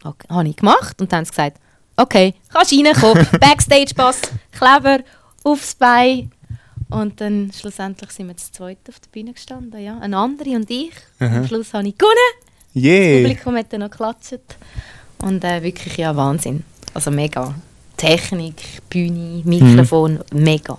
Okay, 0.05 0.27
habe 0.29 0.49
ich 0.49 0.57
gemacht 0.57 1.01
und 1.01 1.11
dann 1.13 1.19
haben 1.19 1.25
sie 1.25 1.31
gesagt, 1.31 1.59
okay, 1.97 2.35
kannst 2.53 2.73
reinkommen, 2.73 3.27
Backstage-Pass, 3.41 4.21
Kleber, 4.53 5.01
aufs 5.43 5.75
Bein. 5.75 6.31
Und 6.89 7.21
dann 7.21 7.51
schlussendlich 7.53 8.11
sind 8.13 8.29
wir 8.29 8.37
zu 8.37 8.53
zweit 8.53 8.79
auf 8.89 9.01
der 9.01 9.09
Bühne 9.11 9.33
gestanden, 9.33 9.83
ja. 9.83 9.99
Eine 9.99 10.19
andere 10.19 10.51
und 10.51 10.71
ich. 10.71 10.93
Am 11.19 11.47
Schluss 11.47 11.75
habe 11.75 11.89
ich 11.89 11.99
gewonnen. 11.99 12.17
Das 12.75 12.83
Yeah. 12.85 13.23
Publikum 13.23 13.57
hat 13.57 13.73
dann 13.73 13.81
noch 13.81 13.91
geklatscht. 13.91 14.39
Und 15.19 15.43
äh, 15.43 15.63
wirklich, 15.63 15.97
ja, 15.97 16.15
Wahnsinn. 16.15 16.63
Also 16.95 17.11
mega. 17.11 17.55
Technik, 17.97 18.63
Bühne, 18.91 19.43
Mikrofon, 19.45 20.21
mega. 20.33 20.79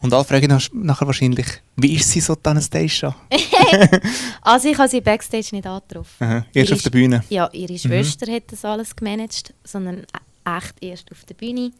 Und 0.00 0.12
alle 0.14 0.24
fragen 0.24 0.48
nach- 0.48 0.68
nachher 0.72 1.06
wahrscheinlich, 1.06 1.46
wie 1.76 1.94
ist 1.94 2.10
sie 2.10 2.20
so, 2.20 2.34
die 2.34 2.48
Anastasia? 2.48 3.14
Also 4.42 4.68
ich 4.68 4.78
habe 4.78 4.88
sie 4.88 5.00
Backstage 5.00 5.48
nicht 5.52 5.66
angetroffen. 5.66 6.24
Aha. 6.24 6.46
Erst 6.54 6.70
Ihre 6.70 6.74
auf 6.76 6.82
der 6.82 6.90
Bühne. 6.90 7.24
Ja, 7.28 7.48
ihre 7.52 7.76
Schwester 7.78 8.30
hat 8.32 8.44
das 8.52 8.64
alles 8.64 8.94
gemanagt, 8.94 9.52
sondern 9.64 9.98
e- 10.00 10.56
echt 10.58 10.74
erst 10.80 11.10
auf 11.10 11.24
der 11.24 11.34
Bühne. 11.34 11.72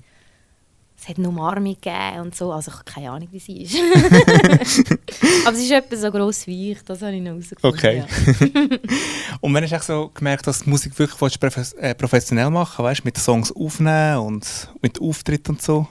Es 0.98 1.08
hat 1.08 1.18
eine 1.18 1.28
Umarmung 1.28 1.74
gegeben 1.74 2.20
und 2.22 2.34
so, 2.34 2.50
also 2.52 2.70
ich 2.70 2.74
habe 2.78 2.84
keine 2.90 3.10
Ahnung, 3.10 3.28
wie 3.30 3.38
sie 3.38 3.62
ist. 3.62 3.76
Aber 5.46 5.54
sie 5.54 5.64
ist 5.64 5.70
etwa 5.70 5.94
so 5.96 6.10
gross 6.10 6.46
wie 6.46 6.72
ich, 6.72 6.82
das 6.84 7.02
habe 7.02 7.12
ich 7.14 7.20
noch 7.20 7.32
herausgefunden. 7.32 7.78
Okay. 7.78 7.98
Ja. 7.98 8.78
Und 9.42 9.52
du 9.52 9.60
echt 9.60 9.84
so 9.84 10.10
gemerkt, 10.14 10.46
dass 10.46 10.60
du 10.64 10.70
Musik 10.70 10.98
wirklich 10.98 11.20
willst, 11.20 11.74
äh, 11.78 11.94
professionell 11.94 12.48
machen 12.50 12.82
weißt, 12.84 13.04
mit 13.04 13.18
Songs 13.18 13.52
aufnehmen 13.54 14.18
und 14.20 14.46
mit 14.80 14.98
Auftritt 15.00 15.48
und 15.50 15.60
so, 15.60 15.86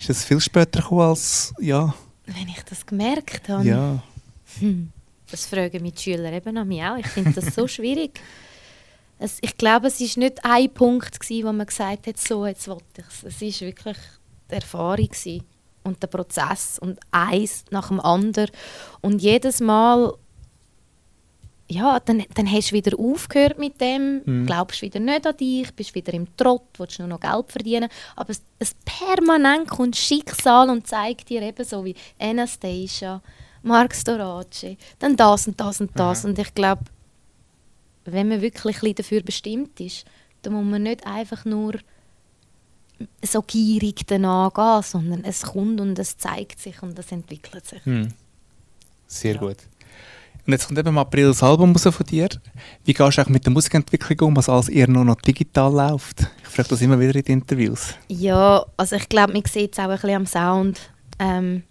ist 0.00 0.08
das 0.08 0.24
viel 0.24 0.40
später 0.40 0.80
gekommen 0.80 1.02
als, 1.02 1.54
ja, 1.60 1.94
Wenn 2.26 2.48
ich 2.48 2.62
das 2.64 2.84
gemerkt 2.86 3.48
habe, 3.48 3.64
ja. 3.64 4.02
das 5.30 5.46
fragen 5.46 5.82
mich 5.82 5.94
die 5.94 6.02
Schüler 6.02 6.32
eben 6.32 6.56
an 6.56 6.66
mich 6.66 6.82
auch. 6.82 6.96
Ich 6.96 7.06
finde 7.06 7.32
das 7.32 7.54
so 7.54 7.68
schwierig. 7.68 8.20
Es, 9.18 9.38
ich 9.42 9.56
glaube, 9.58 9.88
es 9.88 10.00
war 10.00 10.24
nicht 10.24 10.44
ein 10.44 10.72
Punkt, 10.72 11.20
gewesen, 11.20 11.46
wo 11.46 11.52
man 11.52 11.66
gesagt 11.66 12.06
hat, 12.06 12.18
so, 12.18 12.46
jetzt 12.46 12.66
will 12.66 12.78
ich 12.96 13.04
es. 13.04 13.22
Es 13.22 13.60
war 13.60 13.68
wirklich 13.68 13.98
die 14.50 14.54
Erfahrung 14.54 15.08
gewesen 15.08 15.44
und 15.82 16.02
der 16.02 16.06
Prozess 16.08 16.78
und 16.78 16.98
eins 17.10 17.64
nach 17.70 17.88
dem 17.88 18.00
anderen. 18.00 18.50
Und 19.02 19.20
jedes 19.20 19.60
Mal, 19.60 20.14
ja, 21.70 22.00
dann, 22.00 22.24
dann 22.34 22.50
hast 22.50 22.70
du 22.70 22.74
wieder 22.74 22.98
aufgehört 22.98 23.58
mit 23.58 23.80
dem, 23.80 24.22
glaubst 24.44 24.82
wieder 24.82 24.98
nicht 24.98 25.26
an 25.26 25.36
dich, 25.36 25.72
bist 25.74 25.94
wieder 25.94 26.12
im 26.12 26.36
Trott, 26.36 26.64
willst 26.76 26.98
nur 26.98 27.06
noch 27.06 27.20
Geld 27.20 27.50
verdienen. 27.50 27.88
Aber 28.16 28.30
es, 28.30 28.42
es 28.58 28.74
permanent 28.84 29.68
kommt 29.68 29.96
Schicksal 29.96 30.68
und 30.68 30.86
zeigt 30.86 31.28
dir 31.28 31.42
eben 31.42 31.64
so 31.64 31.84
wie 31.84 31.94
Anastasia, 32.18 33.22
Marc 33.62 33.94
Storace, 33.94 34.76
dann 34.98 35.16
das 35.16 35.46
und 35.46 35.60
das 35.60 35.80
und 35.80 35.90
das. 35.94 36.24
Und 36.24 36.38
ich 36.38 36.52
glaube, 36.54 36.82
wenn 38.04 38.28
man 38.28 38.40
wirklich 38.40 38.76
ein 38.76 38.80
bisschen 38.80 38.94
dafür 38.96 39.22
bestimmt 39.22 39.78
ist, 39.80 40.04
dann 40.42 40.54
muss 40.54 40.64
man 40.64 40.82
nicht 40.82 41.06
einfach 41.06 41.44
nur 41.44 41.74
so 43.22 43.42
gierig 43.42 44.06
danach 44.06 44.52
gehen, 44.52 44.82
sondern 44.82 45.24
es 45.24 45.42
kommt 45.42 45.80
und 45.80 45.98
es 45.98 46.18
zeigt 46.18 46.58
sich 46.58 46.82
und 46.82 46.98
es 46.98 47.12
entwickelt 47.12 47.64
sich. 47.64 47.84
Hm. 47.84 48.08
Sehr 49.06 49.36
gut. 49.36 49.58
Und 50.50 50.54
jetzt 50.54 50.66
kommt 50.66 50.80
eben 50.80 50.88
im 50.88 50.98
April 50.98 51.28
das 51.28 51.44
Album 51.44 51.76
von 51.76 52.06
dir. 52.06 52.28
Wie 52.84 52.92
gehst 52.92 52.98
du 52.98 53.04
eigentlich 53.04 53.28
mit 53.28 53.46
der 53.46 53.52
Musikentwicklung 53.52 54.30
um, 54.30 54.36
was 54.36 54.48
alles 54.48 54.68
eher 54.68 54.88
nur 54.88 55.04
noch 55.04 55.20
digital 55.20 55.72
läuft? 55.72 56.26
Ich 56.42 56.48
frage 56.48 56.70
das 56.70 56.82
immer 56.82 56.98
wieder 56.98 57.14
in 57.14 57.22
den 57.22 57.38
Interviews. 57.38 57.94
Ja, 58.08 58.66
also 58.76 58.96
ich 58.96 59.08
glaube, 59.08 59.32
man 59.32 59.44
sieht 59.44 59.74
es 59.74 59.78
auch 59.78 59.84
ein 59.84 59.90
bisschen 59.90 60.16
am 60.16 60.26
Sound. 60.26 60.80
Ähm, 61.20 61.62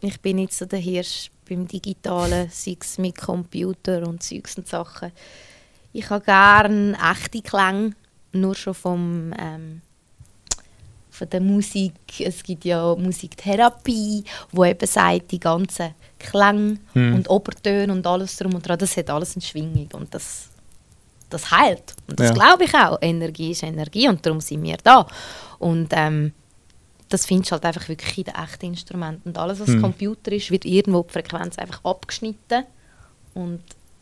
ich 0.00 0.18
bin 0.22 0.36
nicht 0.36 0.54
so 0.54 0.64
der 0.64 0.78
Hirsch 0.78 1.30
beim 1.46 1.68
Digitalen, 1.68 2.48
sei 2.50 2.78
es 2.80 2.96
mit 2.96 3.18
Computer 3.18 4.08
und 4.08 4.22
Zeugs 4.22 4.56
und 4.56 4.68
Sachen. 4.68 5.12
Ich 5.92 6.08
habe 6.08 6.24
gerne 6.24 6.96
echte 7.12 7.42
Klänge, 7.42 7.90
nur 8.32 8.54
schon 8.54 8.72
vom, 8.72 9.34
ähm, 9.38 9.82
von 11.14 11.30
der 11.30 11.40
Musik. 11.40 11.92
Es 12.18 12.42
gibt 12.42 12.64
ja 12.64 12.94
Musiktherapie, 12.96 14.24
wo 14.52 14.64
eben 14.64 14.86
sagt, 14.86 15.30
die 15.30 15.40
ganzen 15.40 15.94
Klänge 16.18 16.78
Hm. 16.94 17.14
und 17.14 17.30
Obertöne 17.30 17.92
und 17.92 18.06
alles 18.06 18.36
drum 18.36 18.54
und 18.54 18.66
dran, 18.66 18.78
das 18.78 18.96
hat 18.96 19.10
alles 19.10 19.36
eine 19.36 19.42
Schwingung 19.42 19.88
und 19.92 20.12
das, 20.14 20.48
das 21.30 21.50
heilt. 21.50 21.94
Und 22.08 22.18
das 22.18 22.28
Ja. 22.28 22.34
glaube 22.34 22.64
ich 22.64 22.74
auch. 22.74 22.98
Energie 23.00 23.52
ist 23.52 23.62
Energie 23.62 24.08
und 24.08 24.24
darum 24.24 24.40
sind 24.40 24.62
wir 24.62 24.76
da. 24.82 25.06
Und 25.58 25.88
ähm, 25.92 26.32
das 27.08 27.26
findest 27.26 27.50
du 27.50 27.52
halt 27.52 27.64
einfach 27.66 27.88
wirklich 27.88 28.18
in 28.18 28.24
den 28.24 28.34
echten 28.34 28.66
Instrumenten. 28.66 29.28
Und 29.28 29.38
alles, 29.38 29.60
was 29.60 29.68
Hm. 29.68 29.82
Computer 29.82 30.32
ist, 30.32 30.50
wird 30.50 30.64
irgendwo 30.64 31.02
die 31.02 31.12
Frequenz 31.12 31.58
einfach 31.58 31.84
abgeschnitten. 31.84 32.64
Und 33.34 33.60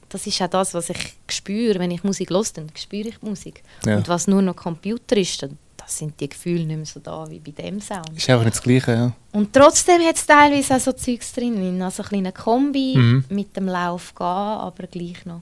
das 0.08 0.26
ist 0.26 0.40
auch 0.42 0.48
das, 0.48 0.72
was 0.74 0.88
ich 0.90 1.14
spüre, 1.28 1.78
wenn 1.78 1.90
ich 1.90 2.04
Musik 2.04 2.30
höre, 2.30 2.44
dann 2.54 2.70
spüre 2.76 3.08
ich 3.08 3.20
Musik. 3.22 3.62
Ja. 3.84 3.96
Und 3.96 4.08
was 4.08 4.28
nur 4.28 4.42
noch 4.42 4.56
Computer 4.56 5.16
ist, 5.16 5.42
dann 5.42 5.58
das 5.84 5.98
sind 5.98 6.18
die 6.20 6.28
Gefühle 6.28 6.64
nicht 6.64 6.76
mehr 6.76 6.86
so 6.86 7.00
da 7.00 7.28
wie 7.30 7.38
bei 7.38 7.50
dem 7.50 7.80
Sound. 7.80 8.10
Ist 8.16 8.28
einfach 8.30 8.44
nicht 8.44 8.56
das 8.56 8.62
Gleiche, 8.62 8.92
ja. 8.92 9.12
Und 9.32 9.52
trotzdem 9.52 10.00
hat 10.02 10.16
es 10.16 10.26
teilweise 10.26 10.76
auch 10.76 10.80
so 10.80 10.92
Zeugs 10.92 11.32
drin, 11.32 11.80
also 11.82 12.02
ein 12.02 12.08
kleiner 12.08 12.32
Kombi 12.32 12.94
Mhm. 12.96 13.24
mit 13.30 13.56
dem 13.56 13.66
Lauf 13.66 14.14
gehen, 14.14 14.26
aber 14.26 14.86
gleich 14.86 15.24
noch 15.24 15.40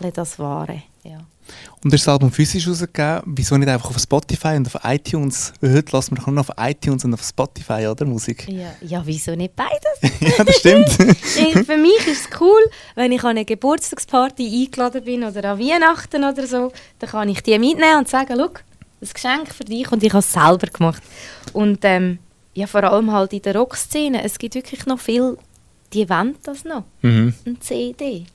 ein 0.00 0.12
das 0.12 0.38
Wahre. 0.38 0.82
Ja. 1.04 1.18
Und 1.84 1.92
das 1.92 2.06
Album 2.08 2.32
physisch 2.32 2.66
rausgegeben. 2.68 3.22
Wieso 3.26 3.56
nicht 3.56 3.68
einfach 3.68 3.88
auf 3.90 3.98
Spotify 3.98 4.56
und 4.56 4.66
auf 4.74 4.82
iTunes? 4.84 5.52
Heute 5.62 5.92
lassen 5.92 6.16
wir 6.16 6.30
nur 6.32 6.40
auf 6.40 6.50
iTunes 6.58 7.04
und 7.04 7.14
auf 7.14 7.22
Spotify, 7.22 7.86
oder? 7.86 8.04
Musik. 8.04 8.48
Ja, 8.48 8.74
ja, 8.80 9.02
wieso 9.06 9.34
nicht 9.36 9.54
beides? 9.54 10.20
ja, 10.20 10.42
das 10.44 10.56
stimmt. 10.56 10.88
Für 10.90 11.76
mich 11.76 12.06
ist 12.08 12.28
es 12.30 12.40
cool, 12.40 12.58
wenn 12.96 13.12
ich 13.12 13.22
an 13.22 13.30
eine 13.30 13.44
Geburtstagsparty 13.44 14.64
eingeladen 14.64 15.04
bin 15.04 15.22
oder 15.24 15.52
an 15.52 15.58
Weihnachten 15.60 16.24
oder 16.24 16.46
so, 16.46 16.72
dann 16.98 17.10
kann 17.10 17.28
ich 17.28 17.40
die 17.42 17.58
mitnehmen 17.58 17.98
und 17.98 18.08
sagen, 18.08 18.34
schau, 18.36 18.50
ein 19.00 19.08
Geschenk 19.12 19.54
für 19.54 19.64
dich 19.64 19.90
und 19.92 20.02
ich 20.02 20.10
habe 20.10 20.20
es 20.20 20.32
selber 20.32 20.66
gemacht. 20.66 21.02
Und 21.52 21.80
ähm, 21.82 22.18
ja, 22.54 22.66
vor 22.66 22.84
allem 22.84 23.12
halt 23.12 23.32
in 23.32 23.42
der 23.42 23.56
Rockszene, 23.56 24.24
es 24.24 24.38
gibt 24.38 24.54
wirklich 24.54 24.86
noch 24.86 24.98
viel, 24.98 25.36
die 25.92 26.08
wollen 26.08 26.36
das 26.42 26.64
noch, 26.64 26.84
mhm. 27.02 27.34
ein 27.46 27.60
CD. 27.60 28.26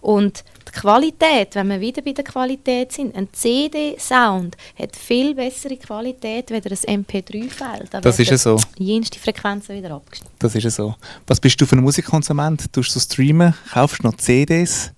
Und 0.00 0.44
die 0.66 0.80
Qualität, 0.80 1.54
wenn 1.54 1.68
wir 1.68 1.80
wieder 1.80 2.02
bei 2.02 2.12
der 2.12 2.24
Qualität 2.24 2.92
sind, 2.92 3.16
ein 3.16 3.28
CD-Sound 3.32 4.56
hat 4.78 4.94
viel 4.94 5.34
bessere 5.34 5.76
Qualität 5.76 6.52
als 6.52 6.84
ein 6.86 7.04
MP3-File. 7.04 7.86
Da 7.90 8.00
Das 8.00 8.18
ist 8.18 8.30
ja 8.30 8.38
so. 8.38 8.60
Jenste 8.76 9.18
Frequenzen 9.18 9.76
wieder 9.76 9.90
abgeschnitten. 9.90 10.34
Das 10.38 10.54
ist 10.54 10.62
ja 10.62 10.70
so. 10.70 10.94
Was 11.26 11.40
bist 11.40 11.60
du 11.60 11.66
für 11.66 11.76
ein 11.76 11.82
Musikkonsument? 11.82 12.72
Tust 12.72 12.94
du 12.94 13.00
streamen? 13.00 13.54
Kaufst 13.72 14.02
du 14.02 14.06
noch 14.06 14.16
CDs? 14.16 14.92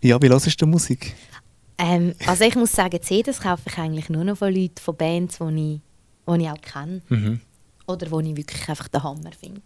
Ja, 0.00 0.20
wie 0.22 0.28
hörst 0.28 0.60
du 0.60 0.66
Musik? 0.66 1.14
Ähm, 1.78 2.14
also 2.26 2.44
ich 2.44 2.54
muss 2.54 2.72
sagen, 2.72 3.00
CDs 3.02 3.40
kaufe 3.40 3.62
ich 3.66 3.78
eigentlich 3.78 4.08
nur 4.08 4.24
noch 4.24 4.36
von 4.38 4.52
Leuten, 4.54 4.78
von 4.80 4.96
Bands, 4.96 5.38
die 5.38 5.44
ich, 5.74 5.80
die 6.34 6.42
ich 6.42 6.50
auch 6.50 6.60
kenne. 6.60 7.02
Mhm. 7.08 7.40
Oder 7.86 8.06
die 8.06 8.30
ich 8.30 8.36
wirklich 8.36 8.68
einfach 8.68 8.88
den 8.88 9.02
Hammer 9.02 9.30
finde. 9.38 9.60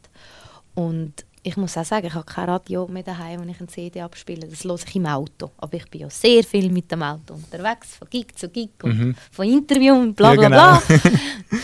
Und 0.74 1.12
ich 1.42 1.56
muss 1.56 1.76
auch 1.78 1.84
sagen, 1.84 2.06
ich 2.06 2.14
habe 2.14 2.24
kein 2.26 2.48
Radio 2.48 2.86
mehr 2.88 3.02
daheim, 3.02 3.40
wenn 3.40 3.48
ich 3.48 3.58
eine 3.60 3.68
CD 3.68 4.00
abspiele. 4.00 4.48
Das 4.48 4.64
höre 4.64 4.74
ich 4.76 4.96
im 4.96 5.06
Auto. 5.06 5.50
Aber 5.58 5.74
ich 5.74 5.88
bin 5.88 6.00
ja 6.02 6.10
sehr 6.10 6.42
viel 6.44 6.70
mit 6.70 6.90
dem 6.90 7.02
Auto 7.02 7.34
unterwegs, 7.34 7.96
von 7.96 8.08
Gig 8.10 8.36
zu 8.36 8.48
Gig 8.48 8.70
und 8.82 8.98
Mhm. 8.98 9.14
von 9.30 9.46
Interview 9.48 9.94
und 9.94 10.14
bla 10.14 10.34
Ja, 10.34 10.48
bla 10.48 10.78
genau. 10.80 10.98
bla. 11.00 11.10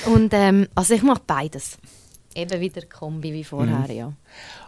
und 0.15 0.33
ähm, 0.33 0.69
also 0.75 0.95
ich 0.95 1.03
mache 1.03 1.23
beides. 1.27 1.77
Eben 2.35 2.61
wieder 2.61 2.83
Kombi 2.87 3.33
wie 3.33 3.45
vorher, 3.45 3.81
Mhm. 3.89 3.91
ja. 3.97 4.13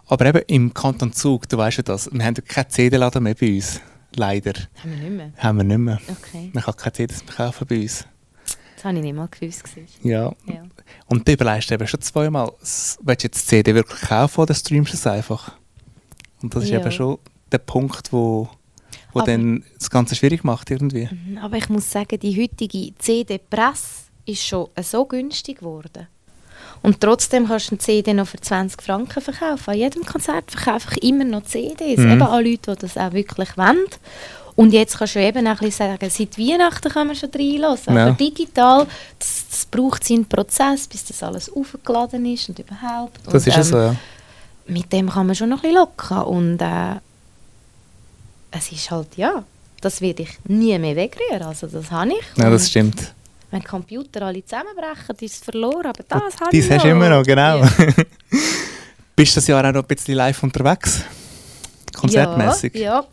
Aber 0.09 0.27
eben 0.27 0.43
im 0.49 0.75
Kanton 0.75 1.13
Zug, 1.13 1.49
du 1.49 1.57
weißt 1.57 1.79
ja 1.79 1.83
das, 1.83 2.11
wir 2.13 2.25
haben 2.25 2.35
ja 2.35 2.43
keinen 2.43 2.71
CD-Laden 2.71 3.23
mehr 3.23 3.35
bei 3.35 3.55
uns. 3.57 3.81
Leider. 4.17 4.53
Haben 4.83 4.91
wir 4.93 4.99
nicht 4.99 5.11
mehr. 5.17 5.33
Haben 5.37 5.57
wir 5.59 5.65
nicht 5.65 5.79
mehr. 5.79 6.01
Okay. 6.09 6.51
Man 6.53 6.63
kann 6.65 6.77
keine 6.77 6.93
CDs 6.93 7.25
mehr 7.25 7.35
kaufen 7.35 7.67
bei 7.67 7.81
uns. 7.83 8.05
Das 8.75 8.85
habe 8.85 8.97
ich 8.97 9.03
nicht 9.05 9.15
mal 9.15 9.29
gewusst. 9.29 9.65
Ja. 10.03 10.33
Ja. 10.47 10.65
Und 11.07 11.27
du 11.27 11.33
überlegst 11.33 11.71
eben 11.73 11.87
schon 11.87 12.01
zweimal, 12.01 12.53
willst 12.61 12.99
du 13.01 13.13
jetzt 13.13 13.43
die 13.43 13.47
CD 13.47 13.75
wirklich 13.75 14.01
kaufen 14.03 14.41
oder 14.41 14.55
streamst 14.55 14.93
du 14.93 14.97
es 14.97 15.07
einfach? 15.07 15.57
Und 16.43 16.55
das 16.55 16.65
ist 16.65 16.71
Ja. 16.71 16.81
eben 16.81 16.91
schon 16.93 17.19
der 17.51 17.59
Punkt, 17.59 18.13
wo, 18.13 18.49
wo 19.13 19.21
Aber- 19.21 19.27
dann 19.27 19.65
das 19.79 19.89
Ganze 19.91 20.15
schwierig 20.15 20.45
macht 20.45 20.71
irgendwie. 20.71 21.09
Mhm, 21.11 21.39
Aber 21.39 21.57
ich 21.57 21.69
muss 21.69 21.91
sagen, 21.91 22.19
die 22.21 22.41
heutige 22.41 22.95
CD-Presse 22.99 24.07
ist 24.27 24.45
schon 24.47 24.69
so 24.83 25.05
günstig 25.07 25.59
geworden. 25.61 26.07
Und 26.83 27.01
trotzdem 27.01 27.49
kannst 27.49 27.71
du 27.71 27.73
eine 27.73 27.79
CD 27.79 28.15
noch 28.15 28.29
für 28.29 28.41
20 28.41 28.83
Franken 28.83 29.21
verkaufen. 29.21 29.71
An 29.71 29.77
jedem 29.77 30.05
Konzert 30.05 30.51
verkaufe 30.51 30.89
ich 30.95 31.09
immer 31.09 31.25
noch 31.25 31.45
CDs. 31.45 31.99
Mhm. 31.99 32.13
Eben 32.13 32.23
an 32.23 32.45
Leute, 32.45 32.75
die 32.75 32.81
das 32.81 32.97
auch 32.97 33.13
wirklich 33.13 33.57
wollen. 33.57 33.87
Und 34.57 34.73
jetzt 34.73 34.97
kannst 34.97 35.15
du 35.15 35.21
eben 35.21 35.47
auch 35.47 35.51
ein 35.51 35.59
bisschen 35.59 35.99
sagen, 35.99 36.11
seit 36.11 36.39
Weihnachten 36.39 36.89
kann 36.91 37.07
man 37.07 37.17
schon 37.17 37.31
reinlassen. 37.31 37.95
Ja. 37.95 38.07
Aber 38.07 38.13
digital, 38.17 38.87
das, 39.19 39.45
das 39.51 39.67
braucht 39.67 40.03
seinen 40.05 40.25
Prozess, 40.25 40.87
bis 40.89 41.05
das 41.05 41.23
alles 41.23 41.53
aufgeladen 41.53 42.25
ist 42.25 42.49
und 42.49 42.59
überhaupt. 42.59 43.21
Das 43.27 43.35
und, 43.35 43.47
ist 43.47 43.57
ähm, 43.57 43.63
so, 43.63 43.77
ja. 43.77 43.97
mit 44.67 44.91
dem 44.93 45.11
kann 45.11 45.27
man 45.27 45.37
schon 45.37 45.51
noch 45.51 45.59
ein 45.59 45.63
bisschen 45.63 45.77
locken. 45.77 46.19
Und 46.19 46.61
äh, 46.63 47.01
es 48.51 48.73
ist 48.73 48.91
halt, 48.91 49.09
ja, 49.17 49.45
das 49.83 50.01
werde 50.01 50.23
ich 50.23 50.39
nie 50.45 50.79
mehr 50.79 50.97
wegrühren. 50.97 51.43
Also 51.43 51.67
das 51.67 51.91
habe 51.91 52.13
ich. 52.13 52.43
Ja, 52.43 52.49
das 52.49 52.71
stimmt. 52.71 53.13
Wenn 53.51 53.61
die 53.61 53.67
Computer 53.67 54.23
alle 54.23 54.45
zusammenbrechen, 54.45 55.17
ist 55.21 55.35
es 55.35 55.39
verloren. 55.39 55.87
Aber 55.87 56.03
das 56.09 56.41
habe 56.41 56.51
Dies 56.51 56.67
ich 56.67 56.73
hast 56.73 56.85
du 56.85 56.89
immer 56.89 57.09
noch, 57.09 57.23
genau. 57.23 57.59
Ja. 57.61 57.69
Bist 59.17 59.33
du 59.33 59.37
das 59.37 59.47
Jahr 59.47 59.65
auch 59.65 59.73
noch 59.73 59.83
ein 59.83 59.87
bisschen 59.87 60.15
live 60.15 60.43
unterwegs? 60.43 61.03
Konzertmäßig? 61.95 62.75
Ja, 62.75 62.81
ja. 62.81 63.07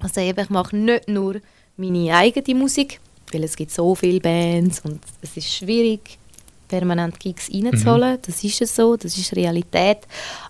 Also 0.00 0.20
eben, 0.20 0.40
ich 0.40 0.50
mache 0.50 0.76
nicht 0.76 1.08
nur 1.08 1.36
meine 1.76 2.16
eigene 2.16 2.58
Musik, 2.58 3.00
weil 3.32 3.44
es 3.44 3.54
gibt 3.54 3.70
so 3.70 3.94
viele 3.94 4.20
Bands 4.20 4.80
und 4.80 5.00
es 5.22 5.36
ist 5.36 5.52
schwierig, 5.52 6.18
permanent 6.68 7.18
Gigs 7.18 7.50
reinzuholen. 7.52 8.14
Mhm. 8.14 8.22
Das 8.26 8.42
ist 8.44 8.60
es 8.60 8.74
so, 8.74 8.96
das 8.96 9.16
ist 9.16 9.34
Realität. 9.34 9.98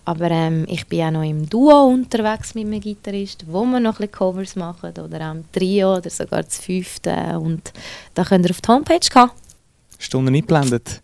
Aber 0.05 0.31
ähm, 0.31 0.64
ich 0.68 0.87
bin 0.87 1.02
auch 1.02 1.11
noch 1.11 1.22
im 1.22 1.48
Duo 1.48 1.87
unterwegs 1.87 2.55
mit 2.55 2.66
einem 2.66 2.81
Gitarrist, 2.81 3.44
wo 3.48 3.64
wir 3.64 3.81
noch 3.81 4.00
ein 4.00 4.09
bisschen 4.09 4.12
Covers 4.12 4.57
machen 4.57 4.92
oder 4.98 5.31
auch 5.31 5.35
im 5.35 5.44
Trio 5.52 5.96
oder 5.96 6.11
sogar 6.11 6.42
das 6.42 6.59
fünfte. 6.59 7.12
Und 7.38 7.72
da 8.14 8.24
könnt 8.24 8.46
ihr 8.46 8.50
auf 8.50 8.61
die 8.61 8.68
Homepage 8.68 8.98
gehen. 8.98 9.31
Stunden 9.98 10.35
eingeblendet. 10.35 11.02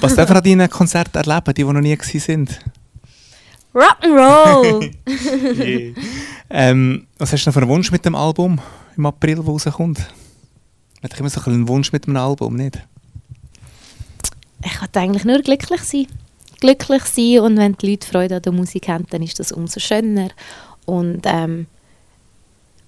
Was 0.00 0.14
darf 0.14 0.28
man 0.28 0.38
an 0.38 0.44
deinen 0.44 0.68
Konzerten 0.68 1.16
erleben, 1.16 1.54
die, 1.54 1.54
die 1.54 1.64
noch 1.64 1.80
nie 1.80 1.96
sind? 2.02 2.58
Rock'n'Roll! 3.74 4.90
ähm, 6.50 7.06
was 7.18 7.32
hast 7.32 7.44
du 7.44 7.48
noch 7.48 7.54
für 7.54 7.60
einen 7.60 7.70
Wunsch 7.70 7.90
mit 7.90 8.04
dem 8.04 8.14
Album 8.14 8.60
im 8.96 9.06
April, 9.06 9.44
wo 9.44 9.52
rauskommt? 9.52 10.00
Hat 11.02 11.18
immer 11.18 11.30
so 11.30 11.40
einen 11.42 11.68
Wunsch 11.68 11.92
mit 11.92 12.06
einem 12.06 12.16
Album, 12.16 12.56
nicht? 12.56 12.78
Ich 14.64 14.80
wollte 14.80 15.00
eigentlich 15.00 15.24
nur 15.24 15.40
glücklich 15.40 15.82
sein. 15.82 16.06
Glücklich 16.60 17.04
sein 17.04 17.40
und 17.40 17.56
wenn 17.56 17.76
die 17.76 17.90
Leute 17.90 18.06
Freude 18.06 18.36
an 18.36 18.42
der 18.42 18.52
Musik 18.52 18.88
haben, 18.88 19.06
dann 19.10 19.22
ist 19.22 19.38
das 19.38 19.52
umso 19.52 19.78
schöner. 19.78 20.30
Und 20.86 21.20
ähm, 21.24 21.66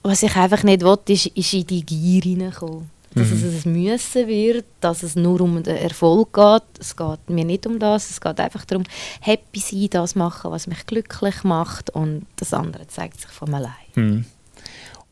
was 0.03 0.23
ich 0.23 0.35
einfach 0.35 0.63
nicht 0.63 0.83
will, 0.83 0.99
ist, 1.09 1.27
ist 1.27 1.53
in 1.53 1.67
die 1.67 1.85
Gier 1.85 2.23
hineinkommen. 2.23 2.91
Dass 3.15 3.29
Mhm. 3.29 3.45
es 3.57 3.67
ein 3.67 3.73
Müssen 3.73 4.29
wird, 4.29 4.65
dass 4.81 5.03
es 5.03 5.17
nur 5.17 5.41
um 5.41 5.63
den 5.63 5.77
Erfolg 5.77 6.33
geht. 6.33 6.63
Es 6.79 6.97
geht 6.97 7.29
mir 7.29 7.45
nicht 7.45 7.67
um 7.67 7.79
das. 7.79 8.09
Es 8.09 8.21
geht 8.21 8.39
einfach 8.39 8.65
darum, 8.65 8.85
happy 9.21 9.59
sein, 9.59 9.89
das 9.91 10.15
machen, 10.15 10.53
was 10.53 10.69
mich 10.69 10.87
glücklich 10.87 11.43
macht. 11.43 11.91
Und 11.91 12.27
das 12.37 12.55
andere 12.55 12.87
zeigt 12.87 13.21
sich 13.21 13.31
von 13.31 13.53
allein. 13.53 13.73
Hm. 13.95 14.25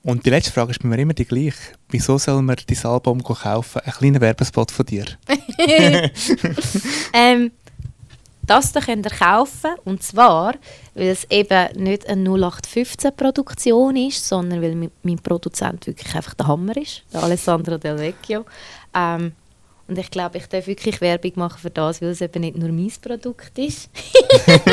Und 0.05 0.25
die 0.25 0.31
letzte 0.31 0.53
Frage 0.53 0.71
ist 0.71 0.81
bei 0.81 0.88
mir 0.88 0.99
immer 0.99 1.12
die 1.12 1.25
gleiche. 1.25 1.75
Wieso 1.90 2.18
soll 2.18 2.42
man 2.42 2.57
dein 2.66 2.85
Album 2.85 3.22
kaufen? 3.22 3.81
Ein 3.85 3.92
kleiner 3.92 4.20
Werbespot 4.20 4.70
von 4.70 4.85
dir. 4.85 5.07
ähm, 7.12 7.51
das 8.42 8.72
da 8.72 8.81
könnt 8.81 9.07
ihr 9.07 9.11
kaufen. 9.11 9.70
Und 9.85 10.03
zwar, 10.03 10.55
weil 10.94 11.09
es 11.09 11.24
eben 11.31 11.83
nicht 11.83 12.09
eine 12.09 12.29
0815-Produktion 12.29 13.96
ist, 13.96 14.27
sondern 14.27 14.61
weil 14.61 14.90
mein 15.03 15.18
Produzent 15.18 15.87
wirklich 15.87 16.14
einfach 16.14 16.35
der 16.35 16.46
Hammer 16.46 16.77
ist, 16.77 17.05
der 17.12 17.22
Alessandro 17.22 17.79
Del 17.79 17.98
Vecchio. 17.98 18.44
Ähm, 18.94 19.33
und 19.88 19.98
ich 19.98 20.11
glaube, 20.11 20.37
ich 20.37 20.46
darf 20.46 20.66
wirklich 20.66 21.01
Werbung 21.01 21.33
machen 21.37 21.59
für 21.59 21.70
das, 21.70 22.03
weil 22.03 22.11
es 22.11 22.20
eben 22.20 22.42
nicht 22.42 22.59
nur 22.59 22.68
mein 22.68 22.92
Produkt 23.01 23.59
ist, 23.59 23.88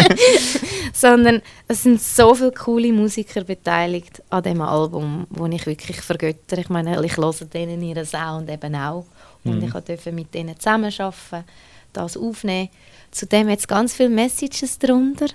sondern 0.93 1.41
es 1.69 1.83
sind 1.83 2.01
so 2.01 2.35
viele 2.35 2.51
coole 2.51 2.91
Musiker 2.91 3.45
beteiligt 3.45 4.21
an 4.29 4.43
dem 4.43 4.59
Album, 4.59 5.25
wo 5.29 5.45
ich 5.45 5.65
wirklich 5.65 6.01
vergötter. 6.01 6.57
Ich 6.57 6.67
meine, 6.67 7.03
ich 7.05 7.15
höre 7.15 7.33
denen 7.45 7.81
ihren 7.81 8.05
Sound 8.05 8.49
eben 8.49 8.75
auch 8.75 9.05
und 9.45 9.63
ich 9.63 9.71
durfte 9.71 10.11
mit 10.11 10.33
denen 10.33 10.59
zusammenarbeiten, 10.59 11.45
das 11.93 12.17
aufnehmen. 12.17 12.69
Zudem 13.11 13.49
hat 13.49 13.59
es 13.59 13.67
ganz 13.69 13.93
viele 13.93 14.09
Messages 14.09 14.77
darunter, 14.79 15.27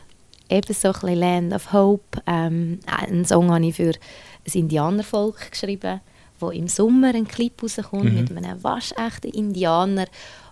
eben 0.51 0.75
so 0.75 0.89
ein 0.89 0.93
bisschen 0.93 1.19
Land 1.19 1.55
of 1.55 1.73
Hope. 1.73 2.21
Ähm, 2.27 2.81
einen 2.87 3.25
Song 3.25 3.51
habe 3.51 3.65
ich 3.65 3.77
für 3.77 3.93
ein 3.93 4.53
Indianervolk 4.53 5.53
geschrieben, 5.53 6.03
wo 6.41 6.51
im 6.51 6.69
Sommer 6.69 7.15
ein 7.15 7.29
Clip 7.29 7.53
rauskommt 7.63 8.05
Mhm. 8.05 8.15
mit 8.35 8.37
einem 8.37 8.63
waschechten 8.65 9.31
Indianer, 9.31 10.07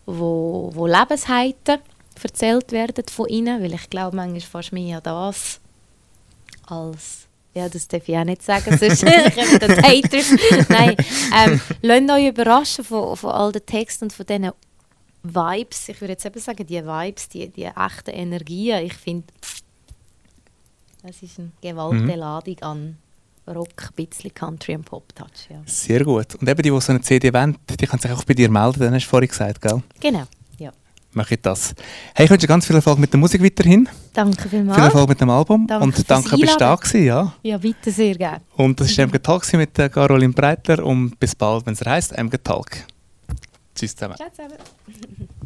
wo, 0.06 0.70
wo 0.74 0.86
Lebensheiten 0.86 1.78
erzählt 2.22 2.72
werden 2.72 3.04
von 3.10 3.28
ihnen, 3.28 3.62
weil 3.62 3.74
ich 3.74 3.88
glaube 3.90 4.16
manchmal 4.16 4.40
fast 4.40 4.72
mehr 4.72 4.98
an 4.98 5.02
das 5.04 5.60
als 6.66 7.24
ja, 7.54 7.68
das 7.68 7.88
darf 7.88 8.08
ich 8.08 8.16
auch 8.16 8.24
nicht 8.24 8.42
sagen, 8.42 8.76
sonst 8.78 9.04
kommen 9.04 9.58
dann 9.58 9.74
die 9.74 9.82
Haters. 9.82 10.30
Nein, 10.68 10.94
ähm, 11.34 11.60
lasst 11.82 12.10
euch 12.10 12.28
überraschen 12.28 12.84
von, 12.84 13.16
von 13.16 13.30
all 13.30 13.50
den 13.50 13.64
Texten 13.66 14.04
und 14.04 14.12
von 14.12 14.26
diesen 14.26 14.52
Vibes. 15.24 15.88
Ich 15.88 16.00
würde 16.00 16.12
jetzt 16.12 16.24
eben 16.26 16.38
sagen, 16.38 16.64
die 16.66 16.84
Vibes, 16.84 17.28
die, 17.30 17.48
die 17.48 17.64
echten 17.64 18.10
Energien. 18.10 18.84
Ich 18.84 18.94
finde, 18.94 19.26
es 21.02 21.22
ist 21.22 21.38
eine 21.38 21.50
gewaltige 21.60 22.02
Mhm. 22.12 22.18
Ladung 22.18 22.58
an, 22.62 22.98
Rock, 23.54 23.90
ein 23.90 24.06
bisschen 24.06 24.32
Country 24.32 24.74
und 24.74 24.84
Pop-Touch. 24.84 25.50
Ja. 25.50 25.60
Sehr 25.66 26.04
gut. 26.04 26.34
Und 26.36 26.48
eben 26.48 26.62
die, 26.62 26.70
die 26.70 26.80
so 26.80 26.92
eine 26.92 27.00
CD 27.00 27.32
wollen, 27.32 27.56
die 27.68 27.86
können 27.86 28.00
sich 28.00 28.10
auch 28.10 28.24
bei 28.24 28.34
dir 28.34 28.50
melden, 28.50 28.80
dann 28.80 28.94
hast 28.94 29.04
du 29.04 29.10
vorhin 29.10 29.28
gesagt, 29.28 29.60
gell? 29.60 29.82
Genau, 30.00 30.24
ja. 30.58 30.72
Mach 31.12 31.30
ich 31.30 31.40
das. 31.40 31.74
Hey, 32.14 32.24
ich 32.24 32.30
wünsche 32.30 32.42
dir 32.42 32.48
ganz 32.48 32.66
viel 32.66 32.76
Erfolg 32.76 32.98
mit 32.98 33.12
der 33.12 33.20
Musik 33.20 33.42
weiterhin. 33.42 33.88
Danke 34.12 34.48
vielmals. 34.48 34.76
Viel 34.76 34.84
Erfolg 34.84 35.08
mit 35.08 35.20
dem 35.20 35.30
Album. 35.30 35.66
Danke 35.66 35.84
und 35.84 36.10
danke, 36.10 36.36
bist 36.36 36.54
du 36.54 36.58
da 36.58 36.74
gewesen, 36.74 37.04
ja. 37.04 37.32
Ja, 37.42 37.58
bitte 37.58 37.90
sehr 37.90 38.14
gerne. 38.14 38.40
Und 38.56 38.80
das 38.80 38.96
war 38.96 39.04
MG 39.04 39.18
Talk 39.18 39.52
mit 39.54 39.76
der 39.78 39.88
Caroline 39.88 40.32
Breitler 40.32 40.84
und 40.84 41.18
bis 41.18 41.34
bald, 41.34 41.66
wenn 41.66 41.74
es 41.74 41.84
heisst 41.84 42.12
MG 42.12 42.38
Talk. 42.42 42.70
Tschüss 43.74 43.94
zusammen. 43.94 44.16
Ciao 44.16 44.28
zusammen. 44.30 45.28